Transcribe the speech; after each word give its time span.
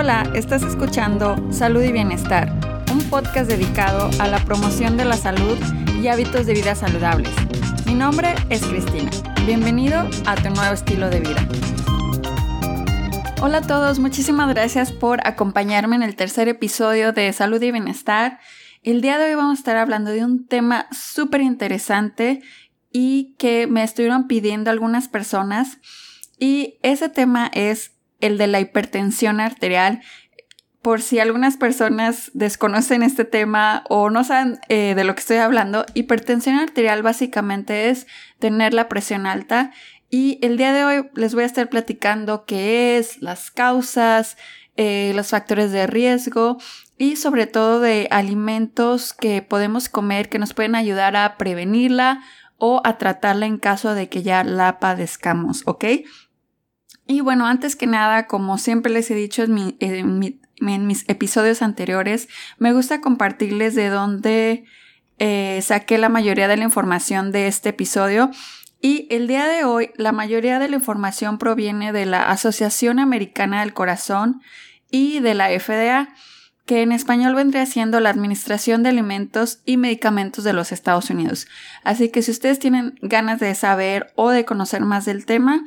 Hola, 0.00 0.30
estás 0.32 0.62
escuchando 0.62 1.34
Salud 1.50 1.82
y 1.82 1.90
Bienestar, 1.90 2.52
un 2.92 3.02
podcast 3.10 3.50
dedicado 3.50 4.08
a 4.20 4.28
la 4.28 4.38
promoción 4.44 4.96
de 4.96 5.04
la 5.04 5.16
salud 5.16 5.58
y 6.00 6.06
hábitos 6.06 6.46
de 6.46 6.54
vida 6.54 6.76
saludables. 6.76 7.32
Mi 7.84 7.94
nombre 7.94 8.36
es 8.48 8.64
Cristina. 8.64 9.10
Bienvenido 9.44 10.08
a 10.24 10.36
tu 10.36 10.50
nuevo 10.50 10.72
estilo 10.72 11.10
de 11.10 11.18
vida. 11.18 11.48
Hola 13.42 13.58
a 13.58 13.62
todos, 13.62 13.98
muchísimas 13.98 14.48
gracias 14.50 14.92
por 14.92 15.26
acompañarme 15.26 15.96
en 15.96 16.04
el 16.04 16.14
tercer 16.14 16.46
episodio 16.46 17.12
de 17.12 17.32
Salud 17.32 17.60
y 17.60 17.72
Bienestar. 17.72 18.38
El 18.84 19.00
día 19.00 19.18
de 19.18 19.24
hoy 19.30 19.34
vamos 19.34 19.58
a 19.58 19.60
estar 19.60 19.76
hablando 19.78 20.12
de 20.12 20.24
un 20.24 20.46
tema 20.46 20.86
súper 20.92 21.40
interesante 21.40 22.40
y 22.92 23.34
que 23.36 23.66
me 23.66 23.82
estuvieron 23.82 24.28
pidiendo 24.28 24.70
algunas 24.70 25.08
personas 25.08 25.78
y 26.38 26.78
ese 26.84 27.08
tema 27.08 27.50
es 27.52 27.97
el 28.20 28.38
de 28.38 28.46
la 28.46 28.60
hipertensión 28.60 29.40
arterial. 29.40 30.00
Por 30.82 31.02
si 31.02 31.18
algunas 31.18 31.56
personas 31.56 32.30
desconocen 32.34 33.02
este 33.02 33.24
tema 33.24 33.84
o 33.88 34.10
no 34.10 34.24
saben 34.24 34.58
eh, 34.68 34.94
de 34.94 35.04
lo 35.04 35.14
que 35.14 35.20
estoy 35.20 35.38
hablando, 35.38 35.84
hipertensión 35.94 36.56
arterial 36.56 37.02
básicamente 37.02 37.90
es 37.90 38.06
tener 38.38 38.74
la 38.74 38.88
presión 38.88 39.26
alta 39.26 39.72
y 40.10 40.38
el 40.42 40.56
día 40.56 40.72
de 40.72 40.84
hoy 40.84 41.10
les 41.14 41.34
voy 41.34 41.42
a 41.42 41.46
estar 41.46 41.68
platicando 41.68 42.44
qué 42.46 42.96
es, 42.96 43.20
las 43.20 43.50
causas, 43.50 44.38
eh, 44.76 45.12
los 45.14 45.28
factores 45.28 45.72
de 45.72 45.86
riesgo 45.86 46.58
y 46.96 47.16
sobre 47.16 47.46
todo 47.46 47.80
de 47.80 48.08
alimentos 48.10 49.12
que 49.12 49.42
podemos 49.42 49.88
comer 49.88 50.28
que 50.28 50.38
nos 50.38 50.54
pueden 50.54 50.74
ayudar 50.76 51.16
a 51.16 51.36
prevenirla 51.36 52.22
o 52.56 52.80
a 52.84 52.96
tratarla 52.96 53.46
en 53.46 53.58
caso 53.58 53.94
de 53.94 54.08
que 54.08 54.22
ya 54.22 54.44
la 54.44 54.78
padezcamos, 54.78 55.62
¿ok? 55.66 55.84
Y 57.10 57.22
bueno, 57.22 57.46
antes 57.46 57.74
que 57.74 57.86
nada, 57.86 58.26
como 58.26 58.58
siempre 58.58 58.92
les 58.92 59.10
he 59.10 59.14
dicho 59.14 59.42
en, 59.42 60.18
mis 60.60 61.04
episodios 61.08 61.62
anteriores, 61.62 62.28
me 62.58 62.74
gusta 62.74 63.00
compartirles 63.00 63.74
de 63.74 63.88
dónde 63.88 64.64
eh, 65.18 65.58
saqué 65.62 65.96
la 65.96 66.10
mayoría 66.10 66.48
de 66.48 66.58
la 66.58 66.64
información 66.64 67.32
de 67.32 67.46
este 67.46 67.70
episodio. 67.70 68.30
Y 68.82 69.08
el 69.10 69.26
día 69.26 69.46
de 69.46 69.64
hoy, 69.64 69.90
la 69.96 70.12
mayoría 70.12 70.58
de 70.58 70.68
la 70.68 70.76
información 70.76 71.38
proviene 71.38 71.92
de 71.92 72.04
la 72.04 72.30
Asociación 72.30 72.98
Americana 72.98 73.60
del 73.60 73.72
Corazón 73.72 74.42
y 74.90 75.20
de 75.20 75.32
la 75.32 75.48
FDA, 75.48 76.10
que 76.66 76.82
en 76.82 76.92
español 76.92 77.34
vendría 77.34 77.64
siendo 77.64 78.00
la 78.00 78.10
Administración 78.10 78.82
de 78.82 78.90
Alimentos 78.90 79.60
y 79.64 79.78
Medicamentos 79.78 80.44
de 80.44 80.52
los 80.52 80.72
Estados 80.72 81.08
Unidos. 81.08 81.48
Así 81.84 82.10
que 82.10 82.20
si 82.20 82.32
ustedes 82.32 82.58
tienen 82.58 82.98
ganas 83.00 83.40
de 83.40 83.54
saber 83.54 84.12
o 84.14 84.28
de 84.28 84.44
conocer 84.44 84.82
más 84.82 85.06
del 85.06 85.24
tema, 85.24 85.64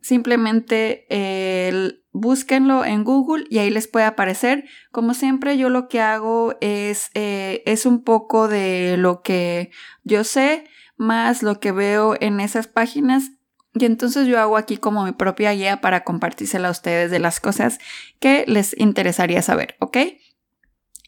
simplemente 0.00 1.06
eh, 1.10 2.00
búsquenlo 2.12 2.84
en 2.84 3.04
Google 3.04 3.44
y 3.50 3.58
ahí 3.58 3.70
les 3.70 3.88
puede 3.88 4.06
aparecer. 4.06 4.64
Como 4.90 5.14
siempre, 5.14 5.56
yo 5.58 5.68
lo 5.68 5.88
que 5.88 6.00
hago 6.00 6.54
es, 6.60 7.10
eh, 7.14 7.62
es 7.66 7.86
un 7.86 8.02
poco 8.02 8.48
de 8.48 8.96
lo 8.96 9.22
que 9.22 9.70
yo 10.04 10.24
sé, 10.24 10.64
más 10.96 11.42
lo 11.42 11.60
que 11.60 11.72
veo 11.72 12.16
en 12.20 12.40
esas 12.40 12.66
páginas. 12.66 13.30
Y 13.74 13.84
entonces 13.84 14.26
yo 14.26 14.40
hago 14.40 14.56
aquí 14.56 14.76
como 14.76 15.04
mi 15.04 15.12
propia 15.12 15.52
guía 15.52 15.80
para 15.80 16.02
compartírsela 16.02 16.68
a 16.68 16.72
ustedes 16.72 17.10
de 17.10 17.20
las 17.20 17.38
cosas 17.38 17.78
que 18.18 18.44
les 18.48 18.76
interesaría 18.78 19.42
saber, 19.42 19.76
¿ok? 19.78 19.96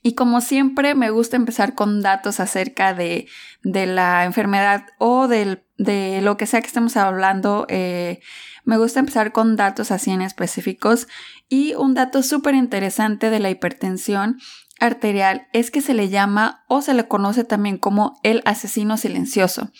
Y 0.02 0.14
como 0.14 0.40
siempre, 0.40 0.94
me 0.94 1.10
gusta 1.10 1.36
empezar 1.36 1.74
con 1.74 2.02
datos 2.02 2.40
acerca 2.40 2.92
de, 2.92 3.28
de 3.62 3.86
la 3.86 4.24
enfermedad 4.24 4.86
o 4.98 5.28
del, 5.28 5.62
de 5.78 6.20
lo 6.22 6.36
que 6.36 6.46
sea 6.46 6.60
que 6.60 6.66
estemos 6.66 6.96
hablando. 6.96 7.66
Eh, 7.68 8.20
me 8.64 8.78
gusta 8.78 9.00
empezar 9.00 9.32
con 9.32 9.54
datos 9.56 9.90
así 9.92 10.10
en 10.10 10.22
específicos 10.22 11.06
y 11.48 11.74
un 11.74 11.94
dato 11.94 12.22
súper 12.22 12.54
interesante 12.54 13.30
de 13.30 13.38
la 13.38 13.50
hipertensión 13.50 14.38
arterial 14.80 15.46
es 15.52 15.70
que 15.70 15.80
se 15.80 15.94
le 15.94 16.08
llama 16.08 16.64
o 16.66 16.82
se 16.82 16.94
le 16.94 17.06
conoce 17.06 17.44
también 17.44 17.78
como 17.78 18.18
el 18.24 18.42
asesino 18.44 18.96
silencioso. 18.96 19.70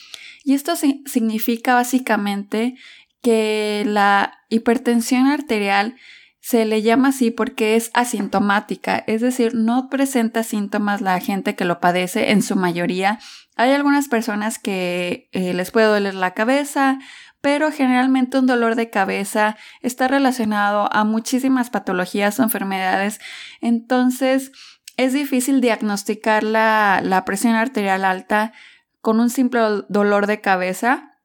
Y 0.44 0.55
esto 0.55 0.75
significa 0.77 1.75
básicamente 1.75 2.77
que 3.22 3.84
la 3.87 4.38
hipertensión 4.49 5.27
arterial 5.27 5.97
se 6.43 6.65
le 6.65 6.83
llama 6.83 7.09
así 7.09 7.31
porque 7.31 7.77
es 7.77 7.93
asintomática, 7.95 9.05
es 9.07 9.21
decir, 9.21 9.55
no 9.55 9.89
presenta 9.89 10.43
síntomas 10.43 11.01
la 11.01 11.19
gente 11.21 11.55
que 11.55 11.65
lo 11.65 11.79
padece 11.79 12.33
en 12.33 12.43
su 12.43 12.57
mayoría. 12.57 13.21
Hay 13.55 13.71
algunas 13.71 14.09
personas 14.09 14.59
que 14.59 15.29
eh, 15.31 15.55
les 15.55 15.71
puede 15.71 15.87
doler 15.87 16.15
la 16.15 16.35
cabeza, 16.35 16.99
pero 17.41 17.71
generalmente 17.71 18.39
un 18.39 18.47
dolor 18.49 18.75
de 18.75 18.91
cabeza 18.91 19.57
está 19.83 20.09
relacionado 20.09 20.93
a 20.93 21.05
muchísimas 21.05 21.71
patologías 21.71 22.41
o 22.41 22.43
enfermedades, 22.43 23.21
entonces 23.61 24.51
es 24.97 25.13
difícil 25.13 25.61
diagnosticar 25.61 26.43
la, 26.43 27.23
presión 27.25 27.55
arterial 27.55 28.05
alta 28.05 28.53
con 29.01 29.21
un 29.21 29.31
simple 29.31 29.61
dolor 29.89 30.27
de 30.27 30.41
cabeza. 30.41 31.19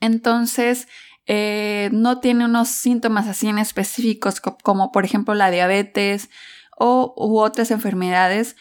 Entonces, 0.00 0.88
eh, 1.26 1.90
no 1.92 2.20
tiene 2.20 2.44
unos 2.44 2.68
síntomas 2.68 3.28
así 3.28 3.48
en 3.48 3.58
específicos 3.58 4.40
como 4.40 4.90
por 4.90 5.04
ejemplo 5.04 5.34
la 5.34 5.50
diabetes 5.50 6.30
o 6.76 7.14
u 7.16 7.38
otras 7.38 7.70
enfermedades. 7.70 8.56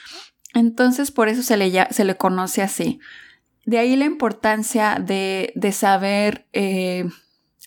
Entonces, 0.54 1.12
por 1.12 1.30
eso 1.30 1.44
se 1.44 1.58
le, 1.58 1.88
se 1.92 2.04
le 2.04 2.18
conoce 2.18 2.62
así. 2.62 3.00
De 3.66 3.78
ahí 3.78 3.96
la 3.96 4.06
importancia 4.06 4.98
de, 5.00 5.54
saber 5.74 6.48
eh, 6.54 7.06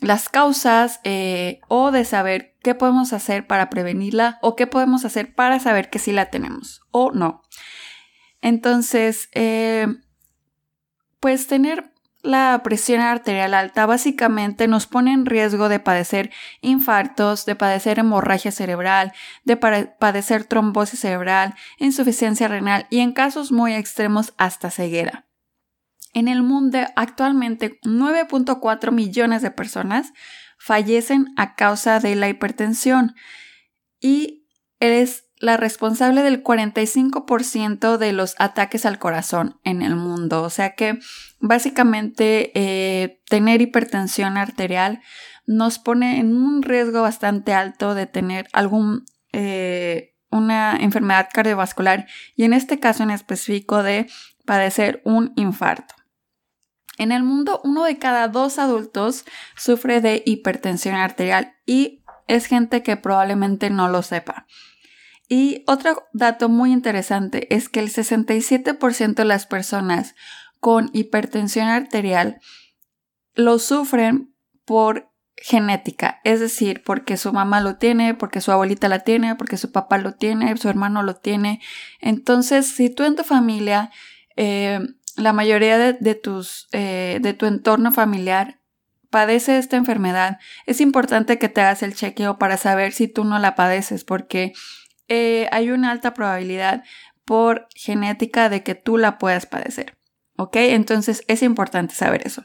las 0.01 0.29
causas 0.29 1.01
eh, 1.05 1.61
o 1.69 1.91
de 1.91 2.05
saber 2.05 2.57
qué 2.63 2.75
podemos 2.75 3.13
hacer 3.13 3.47
para 3.47 3.71
prevenirla 3.71 4.39
o 4.43 4.57
qué 4.57 4.67
podemos 4.67 5.05
hacer 5.05 5.35
para 5.35 5.61
saber 5.61 5.91
que 5.91 6.01
sí 6.01 6.13
la 6.13 6.31
tenemos 6.31 6.83
o 6.91 7.13
no. 7.13 7.43
Entonces, 8.41 9.31
pues 11.21 11.47
tener 11.47 11.92
la 12.23 12.61
presión 12.63 13.01
arterial 13.01 13.53
alta 13.53 13.85
básicamente 13.85 14.69
nos 14.69 14.87
pone 14.87 15.13
en 15.13 15.27
riesgo 15.27 15.69
de 15.69 15.81
padecer 15.81 16.31
infartos, 16.61 17.47
de 17.47 17.57
padecer 17.57 17.99
hemorragia 17.99 18.53
cerebral, 18.53 19.13
de 19.45 19.57
padecer 19.57 20.45
trombosis 20.45 21.01
cerebral, 21.01 21.55
insuficiencia 21.79 22.49
renal 22.49 22.87
y 22.91 23.01
en 23.01 23.13
casos 23.13 23.51
muy 23.51 23.75
extremos 23.75 24.35
hasta 24.39 24.71
ceguera. 24.71 25.27
En 26.15 26.29
el 26.29 26.43
mundo 26.43 26.79
actualmente 26.95 27.81
9.4 27.83 28.93
millones 28.93 29.43
de 29.43 29.51
personas 29.51 30.13
fallecen 30.59 31.33
a 31.37 31.57
causa 31.57 31.99
de 31.99 32.15
la 32.15 32.29
hipertensión 32.29 33.17
y 33.99 34.47
es 34.79 35.22
la 35.43 35.57
responsable 35.57 36.23
del 36.23 36.45
45% 36.45 37.99
de 37.99 38.13
los 38.13 38.37
ataques 38.39 38.87
al 38.87 39.01
corazón 39.01 39.59
en 39.65 39.83
el 39.83 39.97
mundo. 39.97 40.43
O 40.43 40.51
sea 40.51 40.77
que 40.77 41.01
básicamente 41.41 42.53
eh, 42.55 43.21
tener 43.29 43.61
hipertensión 43.61 44.37
arterial 44.37 45.03
nos 45.45 45.81
pone 45.81 46.21
en 46.21 46.37
un 46.37 46.63
riesgo 46.63 47.03
bastante 47.03 47.55
alto 47.55 47.97
de 47.97 48.07
tener 48.07 48.47
algún 48.53 49.05
eh, 49.33 50.15
una 50.31 50.77
enfermedad 50.77 51.29
cardiovascular 51.33 52.07
y 52.37 52.45
en 52.45 52.53
este 52.53 52.79
caso 52.79 53.03
en 53.03 53.11
específico 53.11 53.83
de 53.83 54.09
padecer 54.47 55.03
un 55.05 55.33
infarto. 55.35 55.97
En 56.99 57.11
el 57.11 57.25
mundo, 57.25 57.61
uno 57.65 57.83
de 57.83 57.99
cada 57.99 58.29
dos 58.29 58.61
adultos 58.61 59.25
sufre 59.57 60.01
de 60.01 60.23
hipertensión 60.25 60.95
arterial 60.95 61.57
y 61.67 62.05
es 62.29 62.47
gente 62.47 62.85
que 62.85 62.97
probablemente 62.97 63.71
no 63.71 63.89
lo 63.89 64.03
sepa. 64.03 64.47
Y 65.33 65.65
otro 65.67 66.11
dato 66.13 66.51
muy 66.51 66.73
interesante 66.73 67.47
es 67.55 67.71
que 67.71 67.81
el 67.81 67.89
67% 67.89 69.15
de 69.15 69.25
las 69.25 69.47
personas 69.47 70.15
con 70.61 70.91
hipertensión 70.93 71.69
arterial 71.69 72.39
lo 73.35 73.59
sufren 73.59 74.37
por 74.67 75.11
genética, 75.35 76.21
es 76.25 76.41
decir, 76.41 76.83
porque 76.85 77.17
su 77.17 77.33
mamá 77.33 77.63
lo 77.63 77.77
tiene, 77.77 78.13
porque 78.13 78.43
su 78.43 78.53
abuelita 78.53 78.91
la 78.91 78.99
tiene, 78.99 79.35
porque 79.35 79.57
su 79.57 79.73
papá 79.73 79.97
lo 79.97 80.13
tiene, 80.17 80.55
su 80.59 80.69
hermano 80.69 81.03
lo 81.03 81.17
tiene. 81.17 81.63
Entonces, 82.03 82.67
si 82.67 82.91
tú 82.91 83.05
en 83.05 83.17
tu 83.17 83.25
familia 83.25 83.91
eh, 84.37 84.81
la 85.17 85.33
mayoría 85.33 85.79
de, 85.79 86.15
tus, 86.15 86.69
eh, 86.73 87.21
de 87.23 87.33
tu 87.33 87.47
entorno 87.47 87.91
familiar 87.91 88.61
padece 89.09 89.57
esta 89.57 89.79
enfermedad, 89.79 90.41
es 90.67 90.83
importante 90.83 91.39
que 91.39 91.49
te 91.49 91.63
hagas 91.63 91.83
el 91.83 91.95
chequeo 91.95 92.37
para 92.37 92.59
saber 92.59 92.93
si 92.93 93.09
tú 93.09 93.25
no 93.25 93.39
la 93.39 93.55
padeces, 93.55 94.05
porque 94.05 94.53
eh, 95.15 95.47
hay 95.53 95.71
una 95.71 95.91
alta 95.91 96.15
probabilidad 96.15 96.85
por 97.27 97.69
genética 97.75 98.49
de 98.49 98.63
que 98.63 98.75
tú 98.75 98.97
la 98.97 99.19
puedas 99.19 99.45
padecer. 99.45 99.99
¿Ok? 100.37 100.57
Entonces 100.57 101.23
es 101.29 101.43
importante 101.43 101.95
saber 101.95 102.27
eso. 102.27 102.43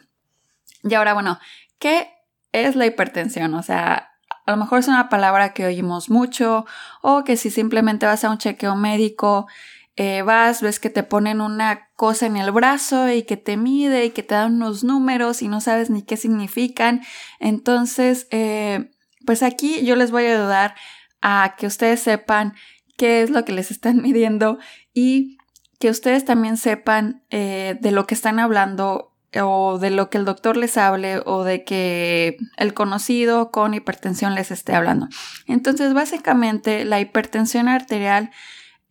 Y 0.84 0.94
ahora, 0.94 1.14
bueno, 1.14 1.40
¿qué 1.80 2.10
es 2.52 2.76
la 2.76 2.86
hipertensión? 2.86 3.54
O 3.54 3.64
sea, 3.64 4.12
a 4.46 4.52
lo 4.52 4.58
mejor 4.58 4.80
es 4.80 4.90
una 4.90 5.08
palabra 5.08 5.54
que 5.54 5.66
oímos 5.66 6.10
mucho 6.10 6.66
o 7.02 7.24
que 7.24 7.38
si 7.38 7.52
simplemente 7.52 8.06
vas 8.06 8.26
a 8.26 8.32
un 8.32 8.38
chequeo 8.38 8.76
médico, 8.76 9.48
eh, 9.96 10.24
vas, 10.24 10.62
ves 10.62 10.82
que 10.82 10.90
te 10.90 11.04
ponen 11.04 11.40
una 11.40 11.88
cosa 11.96 12.26
en 12.26 12.36
el 12.36 12.52
brazo 12.52 13.10
y 13.10 13.24
que 13.24 13.38
te 13.38 13.56
mide 13.56 14.04
y 14.04 14.10
que 14.10 14.24
te 14.24 14.36
dan 14.36 14.56
unos 14.56 14.84
números 14.84 15.42
y 15.42 15.48
no 15.48 15.62
sabes 15.62 15.90
ni 15.90 16.04
qué 16.04 16.18
significan. 16.18 17.02
Entonces, 17.40 18.28
eh, 18.32 18.92
pues 19.26 19.42
aquí 19.42 19.86
yo 19.86 19.96
les 19.96 20.12
voy 20.12 20.26
a 20.26 20.34
ayudar 20.34 20.76
a 21.22 21.56
que 21.58 21.68
ustedes 21.68 22.02
sepan 22.02 22.54
qué 22.98 23.22
es 23.22 23.30
lo 23.30 23.46
que 23.46 23.54
les 23.54 23.72
están 23.72 24.02
midiendo 24.02 24.58
y 24.94 25.38
que 25.80 25.90
ustedes 25.90 26.26
también 26.26 26.58
sepan 26.58 27.24
eh, 27.30 27.78
de 27.82 27.92
lo 27.92 28.08
que 28.08 28.16
están 28.16 28.40
hablando 28.40 29.14
o 29.40 29.78
de 29.78 29.92
lo 29.92 30.10
que 30.10 30.18
el 30.18 30.26
doctor 30.26 30.58
les 30.58 30.78
hable 30.78 31.22
o 31.26 31.44
de 31.44 31.64
que 31.64 32.38
el 32.58 32.74
conocido 32.74 33.52
con 33.52 33.74
hipertensión 33.74 34.36
les 34.36 34.52
esté 34.52 34.74
hablando. 34.74 35.08
Entonces, 35.46 35.94
básicamente, 35.94 36.86
la 36.86 37.00
hipertensión 37.00 37.68
arterial 37.68 38.32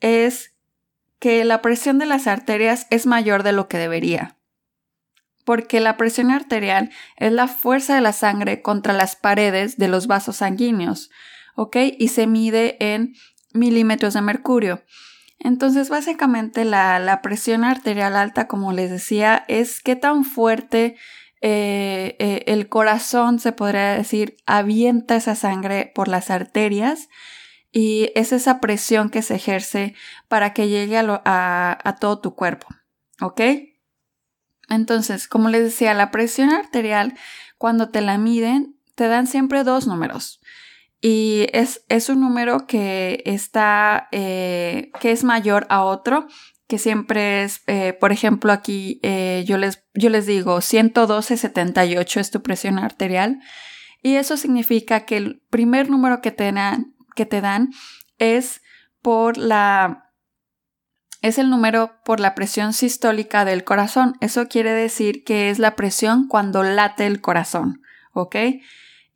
es 0.00 0.52
que 1.18 1.44
la 1.44 1.62
presión 1.62 1.98
de 1.98 2.06
las 2.06 2.26
arterias 2.26 2.86
es 2.90 3.06
mayor 3.06 3.42
de 3.42 3.52
lo 3.52 3.66
que 3.68 3.78
debería. 3.78 4.36
Porque 5.44 5.80
la 5.80 5.96
presión 5.96 6.30
arterial 6.30 6.90
es 7.16 7.32
la 7.32 7.48
fuerza 7.48 7.94
de 7.94 8.00
la 8.00 8.12
sangre 8.12 8.62
contra 8.62 8.92
las 8.92 9.16
paredes 9.16 9.78
de 9.78 9.88
los 9.88 10.06
vasos 10.06 10.36
sanguíneos, 10.36 11.10
¿ok? 11.56 11.76
Y 11.98 12.08
se 12.08 12.26
mide 12.26 12.76
en 12.78 13.14
milímetros 13.52 14.14
de 14.14 14.22
mercurio. 14.22 14.82
Entonces, 15.38 15.88
básicamente 15.88 16.64
la, 16.64 17.20
presión 17.22 17.64
arterial 17.64 18.16
alta, 18.16 18.46
como 18.46 18.72
les 18.72 18.90
decía, 18.90 19.44
es 19.48 19.80
qué 19.82 19.96
tan 19.96 20.24
fuerte 20.24 20.96
eh, 21.42 22.16
eh, 22.18 22.44
el 22.46 22.68
corazón, 22.68 23.38
se 23.38 23.52
podría 23.52 23.94
decir, 23.94 24.36
avienta 24.46 25.16
esa 25.16 25.34
sangre 25.34 25.92
por 25.94 26.08
las 26.08 26.30
arterias 26.30 27.08
y 27.70 28.10
es 28.14 28.32
esa 28.32 28.60
presión 28.60 29.10
que 29.10 29.22
se 29.22 29.34
ejerce 29.34 29.94
para 30.28 30.54
que 30.54 30.68
llegue 30.68 30.96
a, 30.98 31.78
a 31.84 31.96
todo 31.96 32.20
tu 32.20 32.34
cuerpo, 32.34 32.68
¿ok? 33.20 33.40
Entonces, 34.68 35.28
como 35.28 35.50
les 35.50 35.62
decía, 35.62 35.92
la 35.94 36.10
presión 36.10 36.50
arterial, 36.50 37.14
cuando 37.58 37.90
te 37.90 38.00
la 38.00 38.16
miden, 38.18 38.80
te 38.94 39.08
dan 39.08 39.26
siempre 39.26 39.62
dos 39.62 39.86
números. 39.86 40.40
Y 41.08 41.46
es, 41.52 41.84
es 41.88 42.08
un 42.08 42.18
número 42.20 42.66
que 42.66 43.22
está, 43.26 44.08
eh, 44.10 44.90
que 44.98 45.12
es 45.12 45.22
mayor 45.22 45.64
a 45.70 45.84
otro, 45.84 46.26
que 46.66 46.78
siempre 46.78 47.44
es, 47.44 47.62
eh, 47.68 47.92
por 47.92 48.10
ejemplo, 48.10 48.50
aquí 48.50 48.98
eh, 49.04 49.44
yo, 49.46 49.56
les, 49.56 49.84
yo 49.94 50.10
les 50.10 50.26
digo 50.26 50.56
112,78 50.56 52.20
es 52.20 52.32
tu 52.32 52.42
presión 52.42 52.80
arterial. 52.80 53.38
Y 54.02 54.16
eso 54.16 54.36
significa 54.36 55.04
que 55.06 55.18
el 55.18 55.42
primer 55.48 55.90
número 55.90 56.20
que 56.20 56.32
te 56.32 56.50
dan, 56.50 56.96
que 57.14 57.24
te 57.24 57.40
dan 57.40 57.70
es 58.18 58.60
por 59.00 59.36
la 59.36 60.10
es 61.22 61.38
el 61.38 61.50
número 61.50 61.92
por 62.04 62.18
la 62.18 62.34
presión 62.34 62.72
sistólica 62.72 63.44
del 63.44 63.62
corazón. 63.62 64.16
Eso 64.20 64.48
quiere 64.48 64.72
decir 64.72 65.22
que 65.22 65.50
es 65.50 65.60
la 65.60 65.76
presión 65.76 66.26
cuando 66.26 66.64
late 66.64 67.06
el 67.06 67.20
corazón, 67.20 67.80
¿ok? 68.12 68.34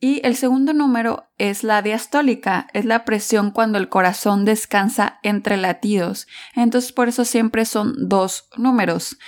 Y 0.03 0.23
el 0.25 0.35
segundo 0.35 0.73
número 0.73 1.31
es 1.37 1.63
la 1.63 1.83
diastólica, 1.83 2.69
es 2.73 2.87
la 2.87 3.05
presión 3.05 3.51
cuando 3.51 3.77
el 3.77 3.91
corazón 3.91 4.47
descansa 4.47 5.21
entre 5.23 5.59
latidos. 5.59 6.27
Entonces 6.55 6.93
por 6.93 7.09
eso 7.09 7.27
siempre 7.27 7.67
son 7.67 8.09
dos 8.09 8.49
números. 8.57 9.19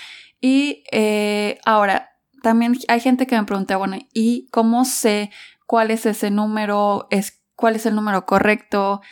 Y 0.41 0.85
eh, 0.91 1.61
ahora, 1.67 2.13
también 2.43 2.77
hay 2.89 3.01
gente 3.01 3.27
que 3.27 3.37
me 3.37 3.45
pregunta, 3.45 3.77
bueno, 3.77 3.99
¿y 4.15 4.49
cómo 4.51 4.87
sé 4.87 5.31
cuál 5.67 5.91
es 5.91 6.07
ese 6.07 6.31
número? 6.31 7.07
Es, 7.11 7.43
¿Cuál 7.55 7.77
es 7.77 7.85
el 7.85 7.95
número 7.95 8.25
correcto? 8.25 9.03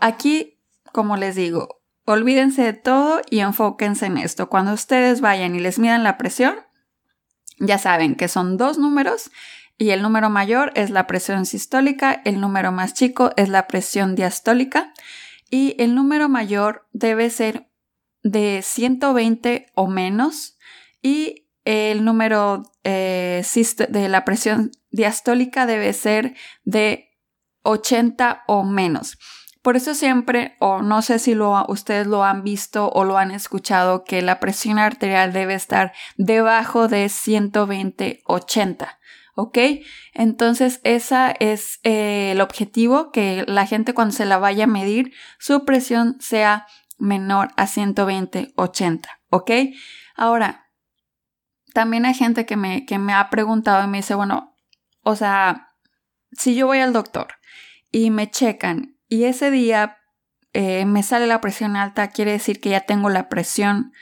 Aquí, 0.00 0.62
como 0.92 1.16
les 1.16 1.34
digo, 1.34 1.82
olvídense 2.04 2.62
de 2.62 2.72
todo 2.74 3.22
y 3.28 3.40
enfóquense 3.40 4.06
en 4.06 4.18
esto. 4.18 4.48
Cuando 4.48 4.72
ustedes 4.72 5.20
vayan 5.20 5.56
y 5.56 5.58
les 5.58 5.80
midan 5.80 6.04
la 6.04 6.16
presión, 6.16 6.54
ya 7.58 7.76
saben 7.78 8.14
que 8.14 8.28
son 8.28 8.56
dos 8.56 8.78
números 8.78 9.32
y 9.80 9.92
el 9.92 10.02
número 10.02 10.28
mayor 10.28 10.72
es 10.74 10.90
la 10.90 11.06
presión 11.06 11.46
sistólica, 11.46 12.20
el 12.26 12.38
número 12.38 12.70
más 12.70 12.92
chico 12.92 13.30
es 13.38 13.48
la 13.48 13.66
presión 13.66 14.14
diastólica 14.14 14.92
y 15.48 15.74
el 15.78 15.94
número 15.94 16.28
mayor 16.28 16.86
debe 16.92 17.30
ser 17.30 17.70
de 18.22 18.60
120 18.62 19.68
o 19.74 19.86
menos 19.86 20.58
y 21.00 21.48
el 21.64 22.04
número 22.04 22.64
eh, 22.84 23.42
de 23.88 24.08
la 24.10 24.26
presión 24.26 24.70
diastólica 24.90 25.64
debe 25.64 25.94
ser 25.94 26.34
de 26.64 27.16
80 27.62 28.44
o 28.48 28.64
menos. 28.64 29.16
Por 29.62 29.76
eso 29.76 29.94
siempre, 29.94 30.56
o 30.60 30.82
no 30.82 31.00
sé 31.00 31.18
si 31.18 31.34
ustedes 31.68 32.06
lo 32.06 32.24
han 32.24 32.44
visto 32.44 32.90
o 32.90 33.04
lo 33.04 33.16
han 33.16 33.30
escuchado, 33.30 34.04
que 34.04 34.20
la 34.20 34.40
presión 34.40 34.78
arterial 34.78 35.32
debe 35.32 35.54
estar 35.54 35.94
debajo 36.18 36.86
de 36.86 37.06
120-80. 37.06 38.99
¿Ok? 39.34 39.58
Entonces, 40.14 40.80
ese 40.84 41.34
es 41.40 41.80
eh, 41.82 42.32
el 42.32 42.40
objetivo, 42.40 43.10
que 43.12 43.44
la 43.46 43.66
gente 43.66 43.94
cuando 43.94 44.14
se 44.14 44.26
la 44.26 44.38
vaya 44.38 44.64
a 44.64 44.68
medir, 44.68 45.12
su 45.38 45.64
presión 45.64 46.16
sea 46.20 46.66
menor 46.98 47.48
a 47.56 47.66
120-80, 47.66 49.06
¿ok? 49.30 49.50
Ahora, 50.16 50.70
también 51.72 52.04
hay 52.04 52.14
gente 52.14 52.46
que 52.46 52.56
me, 52.56 52.84
que 52.84 52.98
me 52.98 53.14
ha 53.14 53.30
preguntado 53.30 53.84
y 53.84 53.88
me 53.88 53.98
dice, 53.98 54.14
bueno, 54.14 54.56
o 55.02 55.16
sea, 55.16 55.68
si 56.32 56.54
yo 56.54 56.66
voy 56.66 56.78
al 56.78 56.92
doctor 56.92 57.34
y 57.90 58.10
me 58.10 58.30
checan 58.30 58.96
y 59.08 59.24
ese 59.24 59.50
día 59.50 59.98
eh, 60.52 60.84
me 60.84 61.02
sale 61.02 61.26
la 61.26 61.40
presión 61.40 61.76
alta, 61.76 62.08
quiere 62.08 62.32
decir 62.32 62.60
que 62.60 62.70
ya 62.70 62.80
tengo 62.80 63.08
la 63.08 63.28
presión 63.28 63.92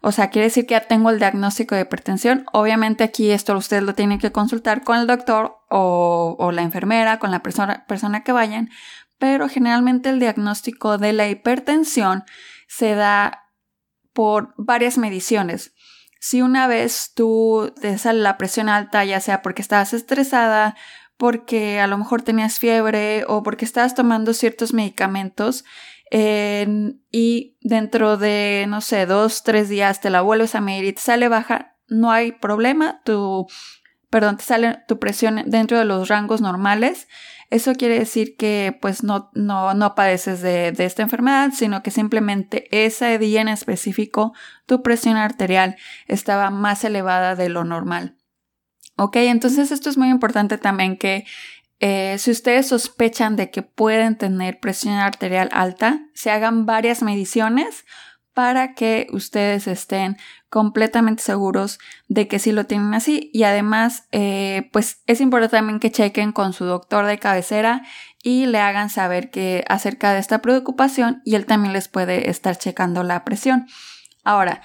o 0.00 0.12
sea, 0.12 0.30
quiere 0.30 0.46
decir 0.46 0.66
que 0.66 0.72
ya 0.72 0.80
tengo 0.82 1.10
el 1.10 1.18
diagnóstico 1.18 1.74
de 1.74 1.82
hipertensión. 1.82 2.46
Obviamente 2.52 3.04
aquí 3.04 3.30
esto 3.30 3.56
ustedes 3.56 3.82
lo 3.82 3.94
tienen 3.94 4.18
que 4.18 4.32
consultar 4.32 4.84
con 4.84 4.98
el 4.98 5.06
doctor 5.06 5.56
o, 5.70 6.50
la 6.52 6.62
enfermera, 6.62 7.18
con 7.18 7.30
la 7.30 7.42
persona, 7.42 7.84
persona 7.86 8.22
que 8.22 8.32
vayan, 8.32 8.70
pero 9.18 9.48
generalmente 9.48 10.08
el 10.08 10.20
diagnóstico 10.20 10.98
de 10.98 11.12
la 11.12 11.28
hipertensión 11.28 12.24
se 12.68 12.94
da 12.94 13.44
por 14.12 14.54
varias 14.56 14.98
mediciones. 14.98 15.74
Si 16.20 16.42
una 16.42 16.66
vez 16.66 17.12
tú 17.14 17.72
te 17.80 17.96
sale 17.98 18.20
la 18.20 18.38
presión 18.38 18.68
alta, 18.68 19.04
ya 19.04 19.20
sea 19.20 19.42
porque 19.42 19.62
estabas 19.62 19.92
estresada, 19.92 20.76
porque 21.16 21.80
a 21.80 21.88
lo 21.88 21.98
mejor 21.98 22.22
tenías 22.22 22.58
fiebre 22.58 23.24
o 23.26 23.42
porque 23.42 23.64
estabas 23.64 23.94
tomando 23.94 24.32
ciertos 24.32 24.72
medicamentos, 24.72 25.64
y 26.10 27.56
dentro 27.60 28.16
de, 28.16 28.66
no 28.68 28.80
sé, 28.80 29.06
dos, 29.06 29.42
tres 29.42 29.68
días 29.68 30.00
te 30.00 30.10
la 30.10 30.20
vuelves 30.20 30.54
a 30.54 30.60
medir 30.60 30.84
y 30.84 30.92
te 30.92 31.00
sale 31.00 31.28
baja, 31.28 31.76
no 31.88 32.10
hay 32.10 32.32
problema, 32.32 33.00
tu, 33.04 33.46
perdón, 34.10 34.36
te 34.36 34.44
sale 34.44 34.78
tu 34.86 34.98
presión 34.98 35.42
dentro 35.46 35.78
de 35.78 35.84
los 35.84 36.08
rangos 36.08 36.40
normales. 36.40 37.08
Eso 37.50 37.74
quiere 37.74 37.98
decir 37.98 38.36
que 38.36 38.76
pues 38.80 39.02
no, 39.02 39.30
no, 39.32 39.72
no 39.72 39.94
padeces 39.94 40.42
de, 40.42 40.70
de 40.72 40.84
esta 40.84 41.02
enfermedad, 41.02 41.50
sino 41.54 41.82
que 41.82 41.90
simplemente 41.90 42.68
ese 42.70 43.18
día 43.18 43.40
en 43.40 43.48
específico 43.48 44.34
tu 44.66 44.82
presión 44.82 45.16
arterial 45.16 45.76
estaba 46.06 46.50
más 46.50 46.84
elevada 46.84 47.36
de 47.36 47.48
lo 47.48 47.64
normal. 47.64 48.18
Ok, 49.00 49.16
entonces 49.16 49.70
esto 49.70 49.88
es 49.88 49.96
muy 49.96 50.08
importante 50.08 50.58
también 50.58 50.98
que 50.98 51.24
eh, 51.80 52.16
si 52.18 52.30
ustedes 52.30 52.68
sospechan 52.68 53.36
de 53.36 53.50
que 53.50 53.62
pueden 53.62 54.16
tener 54.16 54.58
presión 54.58 54.94
arterial 54.94 55.48
alta, 55.52 56.00
se 56.14 56.30
hagan 56.30 56.66
varias 56.66 57.02
mediciones 57.02 57.84
para 58.34 58.74
que 58.74 59.08
ustedes 59.12 59.66
estén 59.66 60.16
completamente 60.48 61.22
seguros 61.22 61.78
de 62.06 62.28
que 62.28 62.38
sí 62.38 62.52
lo 62.52 62.66
tienen 62.66 62.94
así 62.94 63.30
y 63.32 63.42
además 63.42 64.06
eh, 64.12 64.70
pues 64.72 65.02
es 65.06 65.20
importante 65.20 65.56
también 65.56 65.80
que 65.80 65.90
chequen 65.90 66.30
con 66.32 66.52
su 66.52 66.64
doctor 66.64 67.06
de 67.06 67.18
cabecera 67.18 67.82
y 68.22 68.46
le 68.46 68.60
hagan 68.60 68.90
saber 68.90 69.30
que 69.30 69.64
acerca 69.68 70.12
de 70.12 70.20
esta 70.20 70.40
preocupación 70.40 71.20
y 71.24 71.34
él 71.34 71.46
también 71.46 71.72
les 71.72 71.88
puede 71.88 72.30
estar 72.30 72.56
checando 72.56 73.02
la 73.02 73.24
presión. 73.24 73.66
Ahora, 74.24 74.62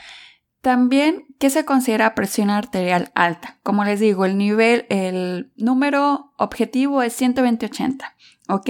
también, 0.62 1.26
¿qué 1.44 1.50
se 1.50 1.66
considera 1.66 2.16
presión 2.16 2.50
arterial 2.50 3.12
alta? 3.16 3.58
Como 3.64 3.84
les 3.84 4.00
digo, 4.00 4.24
el 4.24 4.38
nivel, 4.38 4.86
el 4.88 5.52
número 5.58 6.32
objetivo 6.38 7.02
es 7.02 7.22
120-80, 7.22 8.14
¿ok? 8.48 8.70